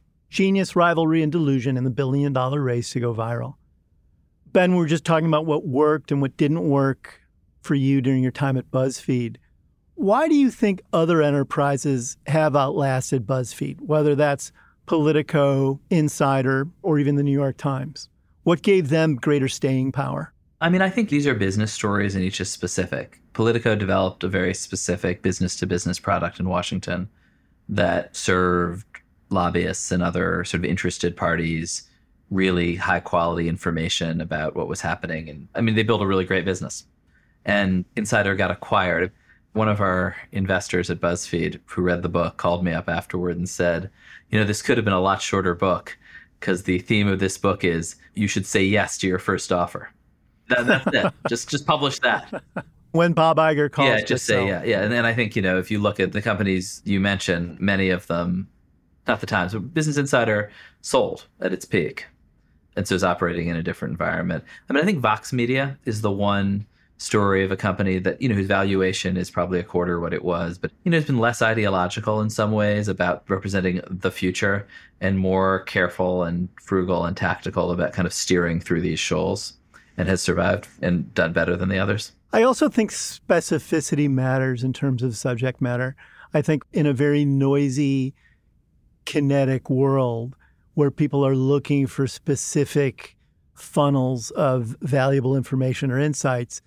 [0.31, 3.55] Genius, Rivalry, and Delusion in the Billion Dollar Race to Go Viral.
[4.53, 7.19] Ben, we are just talking about what worked and what didn't work
[7.61, 9.35] for you during your time at BuzzFeed.
[9.95, 14.53] Why do you think other enterprises have outlasted BuzzFeed, whether that's
[14.85, 18.07] Politico, Insider, or even the New York Times?
[18.43, 20.33] What gave them greater staying power?
[20.61, 23.19] I mean, I think these are business stories and each is specific.
[23.33, 27.09] Politico developed a very specific business to business product in Washington
[27.67, 28.90] that served
[29.31, 31.89] lobbyists and other sort of interested parties
[32.31, 35.29] really high quality information about what was happening.
[35.29, 36.85] And I mean, they built a really great business.
[37.45, 39.11] And Insider got acquired.
[39.53, 43.49] One of our investors at BuzzFeed who read the book called me up afterward and
[43.49, 43.89] said,
[44.29, 45.97] you know, this could have been a lot shorter book
[46.39, 49.91] because the theme of this book is you should say yes to your first offer.
[50.47, 51.13] That, that's it.
[51.29, 52.43] just just publish that.
[52.91, 54.81] When Bob Iger calls, yeah, just say yeah, yeah.
[54.81, 57.89] And then I think you know if you look at the companies you mentioned, many
[57.89, 58.49] of them
[59.11, 62.07] not the Times, but Business Insider sold at its peak.
[62.75, 64.43] And so is operating in a different environment.
[64.69, 66.65] I mean, I think Vox Media is the one
[66.97, 70.23] story of a company that, you know, whose valuation is probably a quarter what it
[70.23, 74.67] was, but, you know, it's been less ideological in some ways about representing the future
[75.01, 79.53] and more careful and frugal and tactical about kind of steering through these shoals
[79.97, 82.11] and has survived and done better than the others.
[82.31, 85.95] I also think specificity matters in terms of subject matter.
[86.33, 88.13] I think in a very noisy,
[89.05, 90.35] kinetic world
[90.73, 93.15] where people are looking for specific
[93.53, 96.61] funnels of valuable information or insights,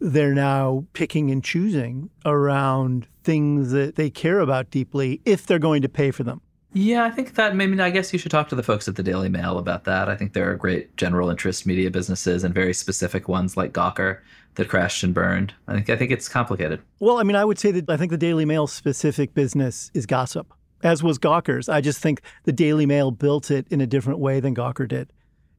[0.00, 5.82] they're now picking and choosing around things that they care about deeply if they're going
[5.82, 6.40] to pay for them.
[6.74, 9.02] Yeah, I think that maybe I guess you should talk to the folks at the
[9.02, 10.08] Daily Mail about that.
[10.08, 14.20] I think there are great general interest media businesses and very specific ones like Gawker
[14.54, 15.52] that crashed and burned.
[15.68, 16.80] I think I think it's complicated.
[16.98, 20.06] Well, I mean, I would say that I think the Daily Mail specific business is
[20.06, 21.68] gossip as was Gawker's.
[21.68, 25.12] I just think the Daily Mail built it in a different way than Gawker did.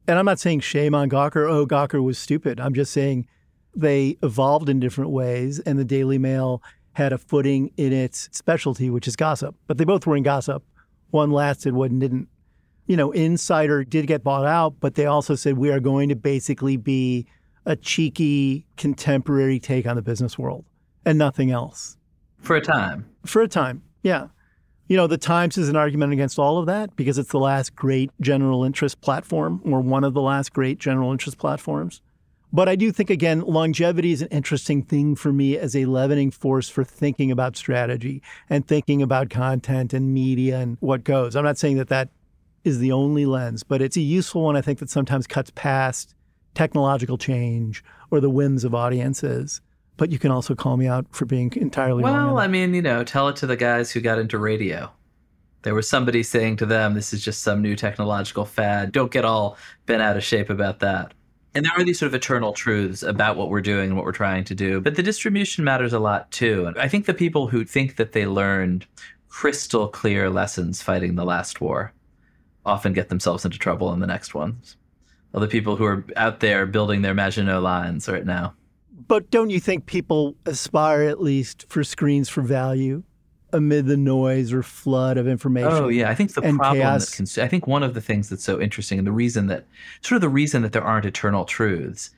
[0.06, 2.60] And I'm not saying shame on Gawker, oh, Gawker was stupid.
[2.60, 3.26] I'm just saying
[3.74, 8.90] they evolved in different ways, and the Daily Mail had a footing in its specialty,
[8.90, 9.56] which is gossip.
[9.66, 10.62] But they both were in gossip.
[11.10, 12.28] One lasted, one didn't.
[12.86, 16.16] You know, Insider did get bought out, but they also said we are going to
[16.16, 17.26] basically be
[17.64, 20.66] a cheeky contemporary take on the business world
[21.06, 21.96] and nothing else.
[22.40, 23.08] For a time.
[23.24, 24.26] For a time, yeah.
[24.86, 27.74] You know, the Times is an argument against all of that because it's the last
[27.74, 32.02] great general interest platform or one of the last great general interest platforms.
[32.52, 36.32] But I do think, again, longevity is an interesting thing for me as a leavening
[36.32, 41.34] force for thinking about strategy and thinking about content and media and what goes.
[41.34, 42.10] I'm not saying that that
[42.62, 46.14] is the only lens, but it's a useful one, I think, that sometimes cuts past
[46.54, 49.62] technological change or the whims of audiences
[49.96, 52.26] but you can also call me out for being entirely well, wrong.
[52.34, 54.90] Well, I mean, you know, tell it to the guys who got into radio.
[55.62, 58.92] There was somebody saying to them, this is just some new technological fad.
[58.92, 61.14] Don't get all bent out of shape about that.
[61.54, 64.12] And there are these sort of eternal truths about what we're doing and what we're
[64.12, 64.80] trying to do.
[64.80, 66.66] But the distribution matters a lot too.
[66.66, 68.86] And I think the people who think that they learned
[69.28, 71.92] crystal clear lessons fighting the last war
[72.66, 74.76] often get themselves into trouble in the next ones.
[75.32, 78.54] Other people who are out there building their Maginot lines right now.
[78.94, 83.02] But don't you think people aspire at least for screens for value
[83.52, 85.72] amid the noise or flood of information?
[85.72, 87.16] Oh yeah, I think the problem chaos.
[87.16, 89.66] that I think one of the things that's so interesting and the reason that
[90.00, 92.10] sort of the reason that there aren't eternal truths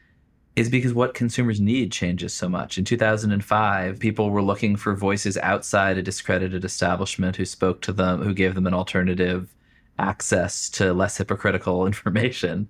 [0.54, 2.78] is because what consumers need changes so much.
[2.78, 8.22] In 2005, people were looking for voices outside a discredited establishment who spoke to them,
[8.22, 9.54] who gave them an alternative
[9.98, 12.68] access to less hypocritical information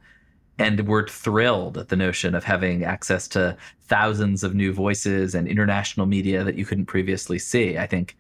[0.59, 5.47] and we're thrilled at the notion of having access to thousands of new voices and
[5.47, 7.77] international media that you couldn't previously see.
[7.79, 8.17] I think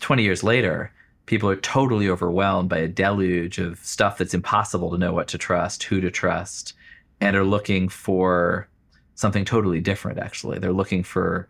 [0.00, 0.92] 20 years later,
[1.26, 5.38] people are totally overwhelmed by a deluge of stuff that's impossible to know what to
[5.38, 6.74] trust, who to trust,
[7.20, 8.68] and are looking for
[9.14, 10.58] something totally different, actually.
[10.58, 11.48] They're looking for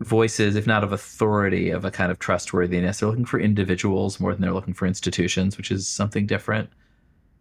[0.00, 3.00] voices, if not of authority, of a kind of trustworthiness.
[3.00, 6.70] They're looking for individuals more than they're looking for institutions, which is something different.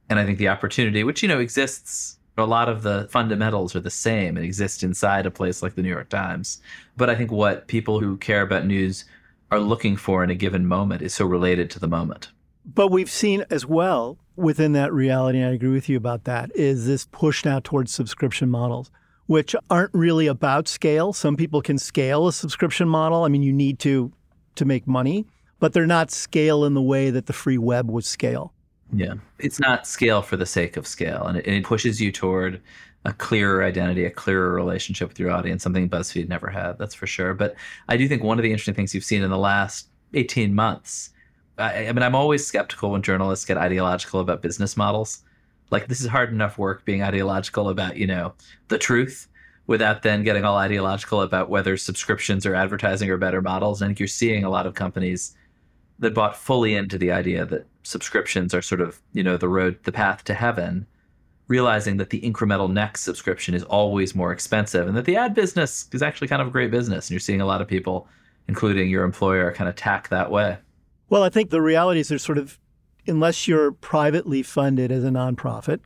[0.10, 3.80] And I think the opportunity, which, you know, exists, a lot of the fundamentals are
[3.80, 4.38] the same.
[4.38, 6.62] It exists inside a place like the New York Times.
[6.96, 9.06] But I think what people who care about news
[9.52, 12.30] are looking for in a given moment is so related to the moment.
[12.66, 16.52] But we've seen as well within that reality, and I agree with you about that,
[16.54, 18.92] is this push now towards subscription models,
[19.26, 21.14] which aren't really about scale.
[21.14, 23.24] Some people can scale a subscription model.
[23.24, 24.12] I mean, you need to
[24.56, 25.26] to make money,
[25.60, 28.54] but they're not scale in the way that the free web was scale.
[28.94, 29.16] Yeah.
[29.40, 31.24] It's not scale for the sake of scale.
[31.28, 32.62] And it, and it pushes you toward
[33.06, 37.08] a clearer identity, a clearer relationship with your audience, something BuzzFeed never had, that's for
[37.08, 37.34] sure.
[37.34, 37.56] But
[37.88, 41.12] I do think one of the interesting things you've seen in the last 18 months,
[41.58, 45.24] I, I mean, I'm always skeptical when journalists get ideological about business models.
[45.70, 48.34] Like, this is hard enough work being ideological about, you know,
[48.68, 49.28] the truth
[49.68, 53.82] without then getting all ideological about whether subscriptions or advertising are better models.
[53.82, 55.36] And I think you're seeing a lot of companies
[56.00, 59.80] that bought fully into the idea that subscriptions are sort of, you know, the road,
[59.84, 60.86] the path to heaven,
[61.48, 65.88] realizing that the incremental next subscription is always more expensive and that the ad business
[65.94, 67.08] is actually kind of a great business.
[67.08, 68.08] And you're seeing a lot of people,
[68.50, 70.58] including your employer, kind of tack that way.
[71.10, 72.60] Well, I think the reality is there's sort of,
[73.08, 75.80] unless you're privately funded as a nonprofit,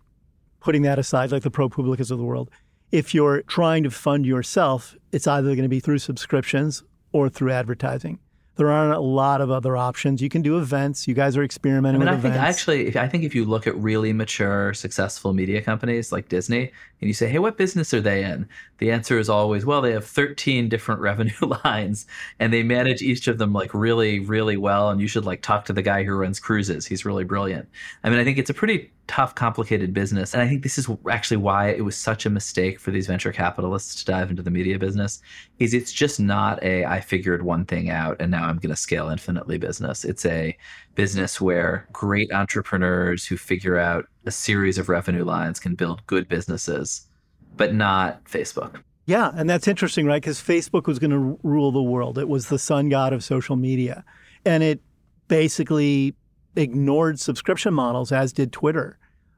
[0.60, 2.50] putting that aside, like the ProPublicas of the world,
[2.92, 7.52] if you're trying to fund yourself, it's either going to be through subscriptions or through
[7.52, 8.18] advertising.
[8.58, 10.22] There aren't a lot of other options.
[10.22, 11.08] You can do events.
[11.08, 12.60] You guys are experimenting I mean, with I think events.
[12.60, 16.72] actually, if, I think if you look at really mature, successful media companies like Disney,
[17.00, 18.48] and you say, "Hey, what business are they in?"
[18.80, 21.32] The answer is always, "Well, they have 13 different revenue
[21.64, 22.06] lines,
[22.40, 24.90] and they manage each of them like really, really well.
[24.90, 26.86] And you should like talk to the guy who runs cruises.
[26.86, 27.70] He's really brilliant."
[28.04, 30.88] I mean, I think it's a pretty tough, complicated business, and I think this is
[31.10, 34.50] actually why it was such a mistake for these venture capitalists to dive into the
[34.50, 35.22] media business.
[35.60, 38.82] Is it's just not a I figured one thing out and now I'm going to
[38.82, 40.06] scale infinitely business.
[40.06, 40.56] It's a
[40.96, 46.30] business where great entrepreneurs who figure out a series of revenue lines can build good
[46.30, 47.10] businesses,
[47.58, 48.82] but not Facebook.
[49.08, 50.22] Yeah, and that's interesting, right?
[50.22, 52.18] Because Facebook was going to rule the world.
[52.18, 54.06] It was the sun god of social media.
[54.46, 54.80] And it
[55.28, 56.16] basically
[56.56, 58.98] ignored subscription models, as did Twitter,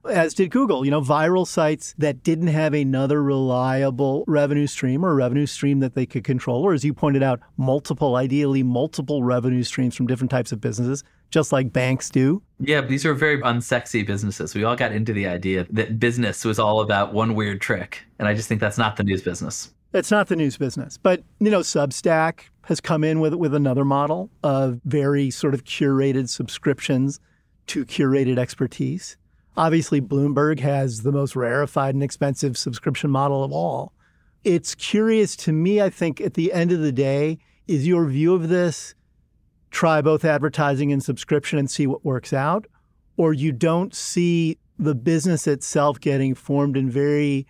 [0.10, 0.86] as did Google.
[0.86, 5.96] You know, viral sites that didn't have another reliable revenue stream or revenue stream that
[5.96, 10.32] they could control, or as you pointed out, multiple, ideally multiple revenue streams from different
[10.32, 12.42] types of businesses, just like banks do.
[12.60, 14.54] Yeah, these are very unsexy businesses.
[14.54, 18.06] We all got into the idea that business was all about one weird trick.
[18.20, 19.74] And I just think that's not the news business.
[19.94, 20.98] It's not the news business.
[20.98, 25.64] But, you know, Substack has come in with with another model of very sort of
[25.66, 27.20] curated subscriptions
[27.68, 29.18] to curated expertise.
[29.56, 33.94] Obviously, Bloomberg has the most rarefied and expensive subscription model of all.
[34.44, 37.38] It's curious to me, I think, at the end of the day,
[37.68, 38.96] is your view of this
[39.72, 42.68] try both advertising and subscription and see what works out?
[43.16, 47.48] Or you don't see the business itself getting formed in very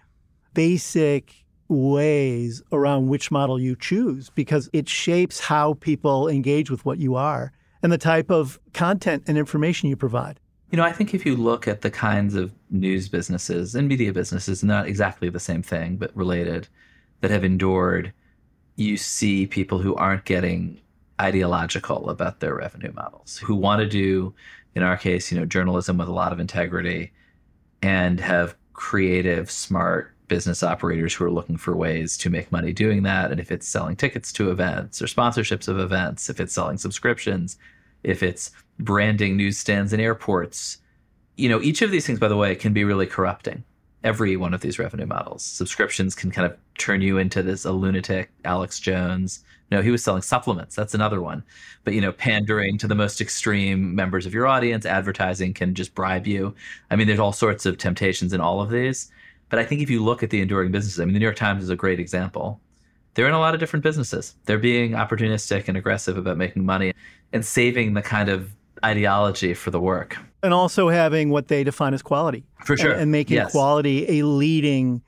[0.53, 6.99] basic ways around which model you choose because it shapes how people engage with what
[6.99, 7.51] you are
[7.81, 10.39] and the type of content and information you provide.
[10.73, 14.11] You know, I think if you look at the kinds of news businesses and media
[14.11, 16.67] businesses, not exactly the same thing, but related,
[17.21, 18.11] that have endured,
[18.75, 20.81] you see people who aren't getting
[21.21, 24.33] ideological about their revenue models, who want to do,
[24.73, 27.11] in our case, you know, journalism with a lot of integrity
[27.83, 33.03] and have creative, smart business operators who are looking for ways to make money doing
[33.03, 33.29] that.
[33.29, 37.59] And if it's selling tickets to events or sponsorships of events, if it's selling subscriptions,
[38.03, 40.77] if it's branding newsstands and airports,
[41.35, 43.63] you know, each of these things, by the way, can be really corrupting.
[44.03, 45.43] Every one of these revenue models.
[45.43, 49.43] Subscriptions can kind of turn you into this a lunatic, Alex Jones.
[49.71, 50.75] No, he was selling supplements.
[50.75, 51.43] That's another one.
[51.83, 55.95] But you know, pandering to the most extreme members of your audience, advertising can just
[55.95, 56.53] bribe you.
[56.91, 59.09] I mean, there's all sorts of temptations in all of these.
[59.49, 61.35] But I think if you look at the enduring businesses, I mean, the New York
[61.35, 62.59] Times is a great example.
[63.13, 64.35] They're in a lot of different businesses.
[64.45, 66.93] They're being opportunistic and aggressive about making money
[67.33, 68.53] and saving the kind of
[68.85, 70.17] ideology for the work.
[70.41, 72.45] And also having what they define as quality.
[72.65, 72.91] For sure.
[72.91, 73.51] And, and making Yes.
[73.51, 75.01] quality a leading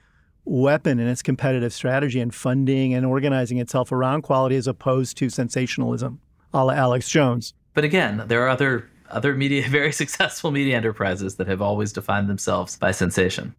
[0.46, 5.30] weapon in its competitive strategy and funding and organizing itself around quality as opposed to
[5.30, 6.20] sensationalism,
[6.54, 7.54] a la Alex Jones.
[7.74, 12.28] But again, there are other other media very successful media enterprises that have always defined
[12.30, 13.56] themselves by sensation.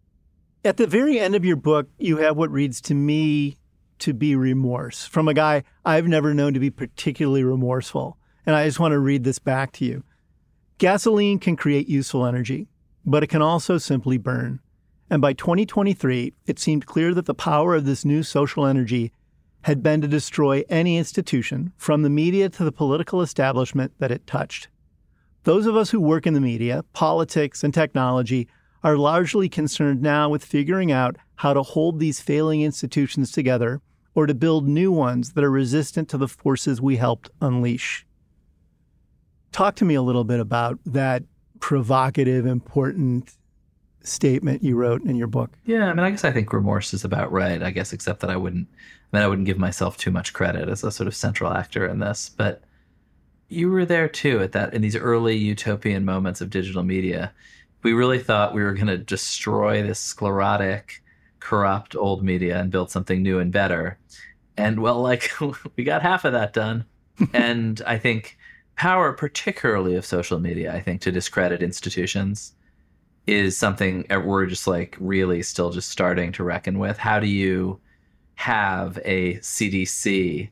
[0.65, 3.57] At the very end of your book, you have what reads to me
[3.99, 8.17] to be remorse from a guy I've never known to be particularly remorseful.
[8.47, 10.03] And I just want to read this back to you.
[10.77, 12.69] Gasoline can create useful energy,
[13.05, 14.61] but it can also simply burn.
[15.09, 19.11] And by 2023, it seemed clear that the power of this new social energy
[19.63, 24.25] had been to destroy any institution, from the media to the political establishment, that it
[24.25, 24.69] touched.
[25.43, 28.47] Those of us who work in the media, politics, and technology
[28.81, 33.81] are largely concerned now with figuring out how to hold these failing institutions together
[34.15, 38.06] or to build new ones that are resistant to the forces we helped unleash.
[39.51, 41.23] Talk to me a little bit about that
[41.59, 43.35] provocative, important
[44.01, 45.51] statement you wrote in your book.
[45.65, 47.61] Yeah, I mean, I guess I think remorse is about right.
[47.61, 48.67] I guess, except that I wouldn't,
[49.11, 51.85] I mean, I wouldn't give myself too much credit as a sort of central actor
[51.87, 52.29] in this.
[52.35, 52.63] But
[53.49, 57.31] you were there too at that in these early utopian moments of digital media.
[57.83, 61.03] We really thought we were going to destroy this sclerotic,
[61.39, 63.97] corrupt old media and build something new and better.
[64.57, 65.31] And well, like
[65.75, 66.85] we got half of that done.
[67.33, 68.37] and I think
[68.77, 72.53] power, particularly of social media, I think to discredit institutions
[73.25, 76.97] is something we're just like really still just starting to reckon with.
[76.97, 77.79] How do you
[78.35, 80.49] have a CDC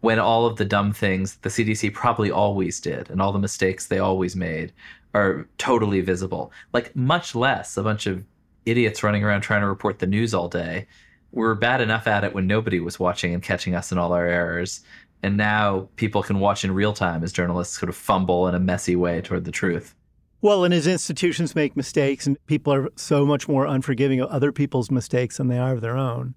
[0.00, 3.86] when all of the dumb things the CDC probably always did and all the mistakes
[3.86, 4.72] they always made
[5.12, 6.52] are totally visible?
[6.72, 8.24] Like, much less a bunch of
[8.64, 10.86] idiots running around trying to report the news all day.
[11.32, 14.12] We are bad enough at it when nobody was watching and catching us in all
[14.12, 14.80] our errors.
[15.22, 18.60] And now people can watch in real time as journalists sort of fumble in a
[18.60, 19.94] messy way toward the truth.
[20.42, 24.52] Well, and as institutions make mistakes, and people are so much more unforgiving of other
[24.52, 26.34] people's mistakes than they are of their own,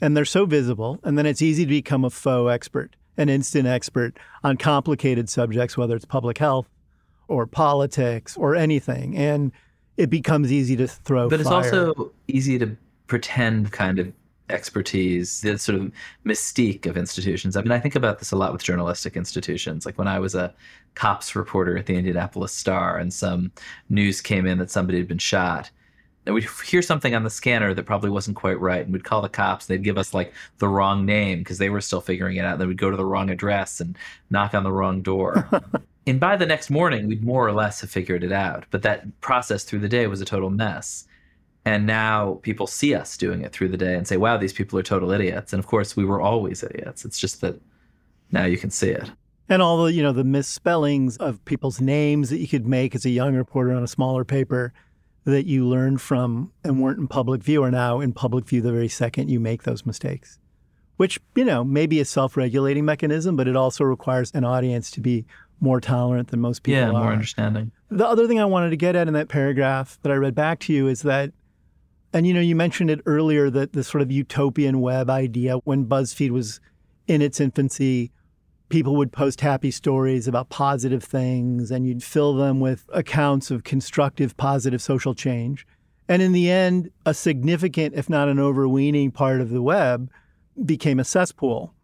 [0.00, 3.66] and they're so visible, and then it's easy to become a faux expert, an instant
[3.66, 6.68] expert on complicated subjects, whether it's public health
[7.28, 9.52] or politics or anything, and
[9.96, 11.30] it becomes easy to throw.
[11.30, 14.12] But it's also easy to pretend kind of
[14.48, 15.92] expertise, the sort of
[16.24, 17.56] mystique of institutions.
[17.56, 19.86] I mean, I think about this a lot with journalistic institutions.
[19.86, 20.54] Like when I was a
[20.94, 23.52] cops reporter at the Indianapolis Star and some
[23.88, 25.70] news came in that somebody had been shot.
[26.24, 28.84] And we'd hear something on the scanner that probably wasn't quite right.
[28.84, 29.68] And we'd call the cops.
[29.68, 32.52] and They'd give us like the wrong name because they were still figuring it out.
[32.52, 33.96] And then we'd go to the wrong address and
[34.30, 35.48] knock on the wrong door.
[36.06, 38.64] and by the next morning, we'd more or less have figured it out.
[38.70, 41.06] But that process through the day was a total mess.
[41.66, 44.78] And now people see us doing it through the day and say, wow, these people
[44.78, 45.52] are total idiots.
[45.52, 47.04] And of course, we were always idiots.
[47.04, 47.60] It's just that
[48.30, 49.10] now you can see it.
[49.48, 53.04] And all the, you know, the misspellings of people's names that you could make as
[53.04, 54.72] a young reporter on a smaller paper
[55.24, 58.70] that you learned from and weren't in public view are now in public view the
[58.70, 60.38] very second you make those mistakes.
[60.98, 64.88] Which, you know, may be a self regulating mechanism, but it also requires an audience
[64.92, 65.26] to be
[65.58, 66.92] more tolerant than most people yeah, are.
[66.92, 67.72] more understanding.
[67.90, 70.60] The other thing I wanted to get at in that paragraph that I read back
[70.60, 71.32] to you is that
[72.12, 75.86] and you know, you mentioned it earlier that the sort of utopian web idea when
[75.86, 76.60] BuzzFeed was
[77.06, 78.10] in its infancy,
[78.68, 83.64] people would post happy stories about positive things and you'd fill them with accounts of
[83.64, 85.66] constructive, positive social change.
[86.08, 90.10] And in the end, a significant, if not an overweening part of the web
[90.64, 91.74] became a cesspool.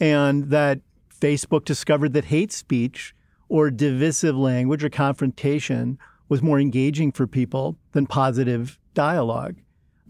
[0.00, 0.80] And that
[1.20, 3.14] Facebook discovered that hate speech
[3.48, 9.56] or divisive language or confrontation was more engaging for people than positive dialogue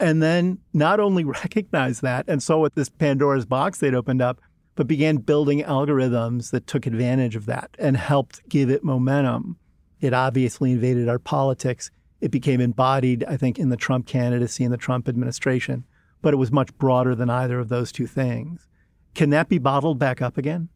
[0.00, 4.40] and then not only recognize that and saw what this Pandora's box they'd opened up,
[4.74, 9.56] but began building algorithms that took advantage of that and helped give it momentum.
[10.00, 11.90] It obviously invaded our politics.
[12.20, 15.84] It became embodied, I think, in the Trump candidacy and the Trump administration,
[16.22, 18.66] but it was much broader than either of those two things.
[19.14, 20.68] Can that be bottled back up again?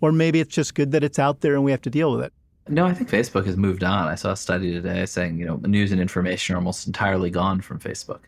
[0.00, 2.24] Or maybe it's just good that it's out there and we have to deal with
[2.24, 2.32] it.
[2.68, 4.08] No, I think Facebook has moved on.
[4.08, 7.60] I saw a study today saying, you know, news and information are almost entirely gone
[7.60, 8.20] from Facebook.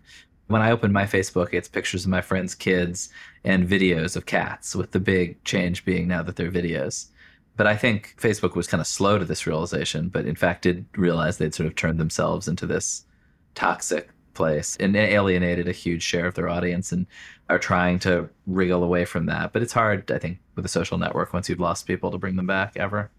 [0.46, 3.10] When I open my Facebook, it's pictures of my friends' kids
[3.44, 7.08] and videos of cats, with the big change being now that they're videos.
[7.56, 10.86] But I think Facebook was kind of slow to this realization, but in fact did
[10.96, 13.04] realize they'd sort of turned themselves into this
[13.56, 17.06] toxic place and alienated a huge share of their audience and
[17.48, 19.52] are trying to wriggle away from that.
[19.52, 22.36] But it's hard, I think, with a social network once you've lost people to bring
[22.36, 23.10] them back ever.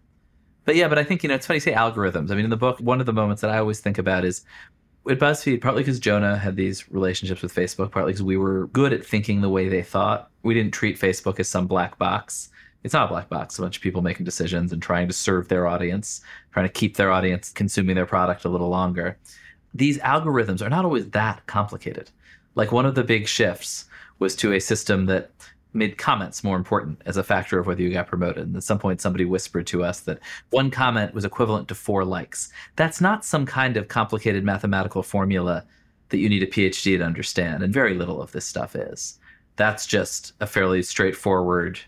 [0.66, 2.32] But yeah, but I think, you know, it's funny you say algorithms.
[2.32, 4.44] I mean, in the book, one of the moments that I always think about is
[5.04, 8.94] with BuzzFeed, partly because Jonah had these relationships with Facebook, partly because we were good
[8.94, 10.30] at thinking the way they thought.
[10.44, 12.50] We didn't treat Facebook as some black box.
[12.84, 13.58] It's not a black box.
[13.58, 16.98] A bunch of people making decisions and trying to serve their audience, trying to keep
[16.98, 19.18] their audience consuming their product a little longer.
[19.74, 22.10] These algorithms are not always that complicated.
[22.56, 23.86] Like one of the big shifts
[24.20, 25.32] was to a system that
[25.74, 28.48] made comments more important as a factor of whether you got promoted.
[28.48, 32.04] And at some point, somebody whispered to us that one comment was equivalent to four
[32.04, 32.52] likes.
[32.76, 35.66] That's not some kind of complicated mathematical formula
[36.10, 37.62] that you need a PhD to understand.
[37.64, 39.20] And very little of this stuff is.
[39.58, 41.80] That's just a fairly straightforward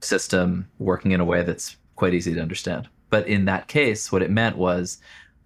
[0.00, 2.88] system working in a way that's quite easy to understand.
[3.10, 4.98] But in that case, what it meant was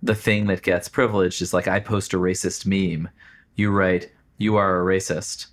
[0.02, 3.08] the thing that gets privileged is like I post a racist meme.
[3.56, 5.46] You write, you are a racist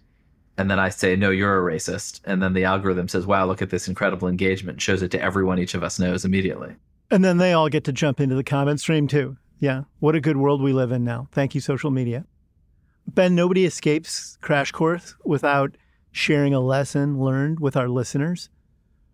[0.62, 2.22] and then I say, no, you're a racist.
[2.24, 5.58] And then the algorithm says, wow, look at this incredible engagement, shows it to everyone
[5.58, 6.76] each of us knows immediately.
[7.10, 9.38] And then they all get to jump into the comment stream too.
[9.60, 9.86] Yeah.
[10.00, 11.28] What a good world we live in now.
[11.32, 12.26] Thank you, social media.
[13.08, 15.76] Ben, nobody escapes Crash Course without
[16.12, 18.50] sharing a lesson learned with our listeners.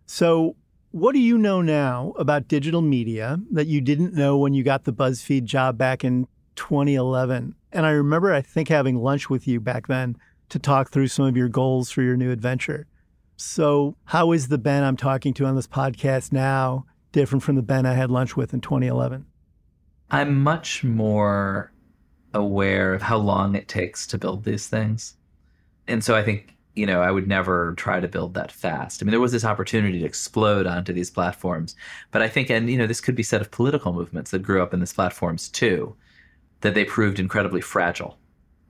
[0.04, 0.54] So,
[0.90, 4.84] what do you know now about digital media that you didn't know when you got
[4.84, 6.26] the BuzzFeed job back in
[6.56, 7.54] 2011?
[7.72, 10.16] And I remember, I think, having lunch with you back then
[10.48, 12.86] to talk through some of your goals for your new adventure.
[13.36, 17.62] So, how is the Ben I'm talking to on this podcast now different from the
[17.62, 19.26] Ben I had lunch with in 2011?
[20.10, 21.72] I'm much more
[22.34, 25.16] aware of how long it takes to build these things.
[25.86, 29.02] And so I think, you know, I would never try to build that fast.
[29.02, 31.76] I mean, there was this opportunity to explode onto these platforms.
[32.10, 34.62] But I think, and, you know, this could be said of political movements that grew
[34.62, 35.94] up in these platforms too,
[36.60, 38.18] that they proved incredibly fragile.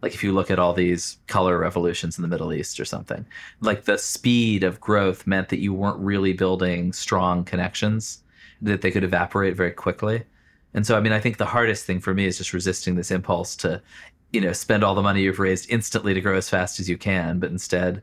[0.01, 3.27] Like if you look at all these color revolutions in the Middle East or something,
[3.61, 8.23] like the speed of growth meant that you weren't really building strong connections,
[8.63, 10.23] that they could evaporate very quickly.
[10.75, 13.11] And so, I mean, I think the hardest thing for me is just resisting this
[13.11, 13.83] impulse to,
[14.33, 16.97] you know, spend all the money you've raised instantly to grow as fast as you
[16.99, 18.03] can, but instead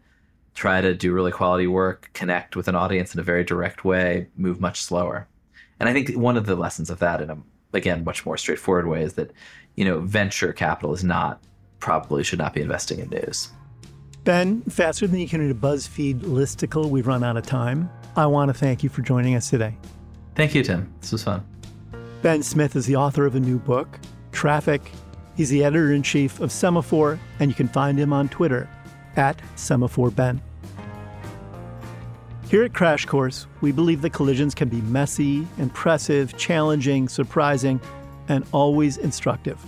[0.56, 4.28] try to do really quality work, connect with an audience in a very direct way,
[4.38, 5.28] move much slower.
[5.80, 7.38] And I think one of the lessons of that, in a
[7.74, 9.32] again much more straightforward way, is that,
[9.76, 11.42] you know, venture capital is not
[11.86, 13.50] probably should not be investing in news.
[14.24, 17.92] Ben, faster than you can read a BuzzFeed listicle, we've run out of time.
[18.16, 19.78] I want to thank you for joining us today.
[20.34, 20.92] Thank you, Tim.
[21.00, 21.46] This was fun.
[22.24, 24.00] Ben Smith is the author of a new book,
[24.32, 24.82] Traffic.
[25.38, 28.68] He's the editor in chief of Semafor, and you can find him on Twitter
[29.16, 30.40] at SemaforBen.
[32.50, 37.80] Here at Crash Course, we believe that collisions can be messy, impressive, challenging, surprising,
[38.28, 39.64] and always instructive.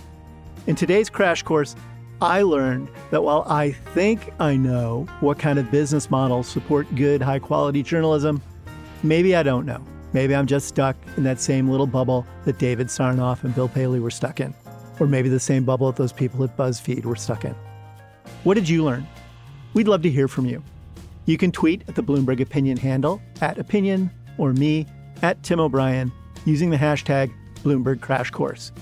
[0.66, 1.76] In today's Crash Course,
[2.20, 7.22] I learned that while I think I know what kind of business models support good,
[7.22, 8.42] high quality journalism,
[9.04, 9.84] maybe I don't know.
[10.12, 14.00] Maybe I'm just stuck in that same little bubble that David Sarnoff and Bill Paley
[14.00, 14.52] were stuck in.
[14.98, 17.54] Or maybe the same bubble that those people at BuzzFeed were stuck in.
[18.42, 19.06] What did you learn?
[19.74, 20.60] We'd love to hear from you.
[21.26, 24.86] You can tweet at the Bloomberg Opinion handle at opinion or me
[25.22, 26.10] at Tim O'Brien
[26.46, 28.72] using the hashtag Bloomberg Crash Course.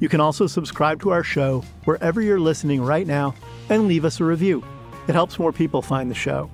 [0.00, 3.34] You can also subscribe to our show wherever you're listening right now
[3.70, 4.64] and leave us a review.
[5.08, 6.50] It helps more people find the show.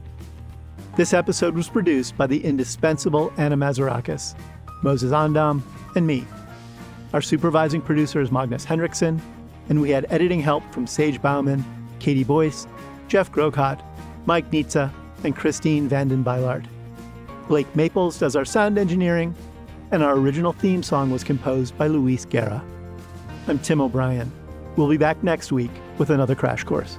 [0.97, 4.35] This episode was produced by the indispensable Anna Mazarakis,
[4.83, 5.63] Moses Andam,
[5.97, 6.27] and me.
[7.13, 9.21] Our supervising producer is Magnus Henriksson,
[9.69, 11.65] and we had editing help from Sage Bauman,
[11.99, 12.67] Katie Boyce,
[13.09, 13.83] Jeff Grocott,
[14.27, 14.93] Mike Nitze,
[15.25, 16.67] and Christine Vanden Bylaardt.
[17.49, 19.35] Blake Maples does our sound engineering,
[19.91, 22.63] and our original theme song was composed by Luis Guerra.
[23.51, 24.31] I'm Tim O'Brien.
[24.77, 26.99] We'll be back next week with another crash course.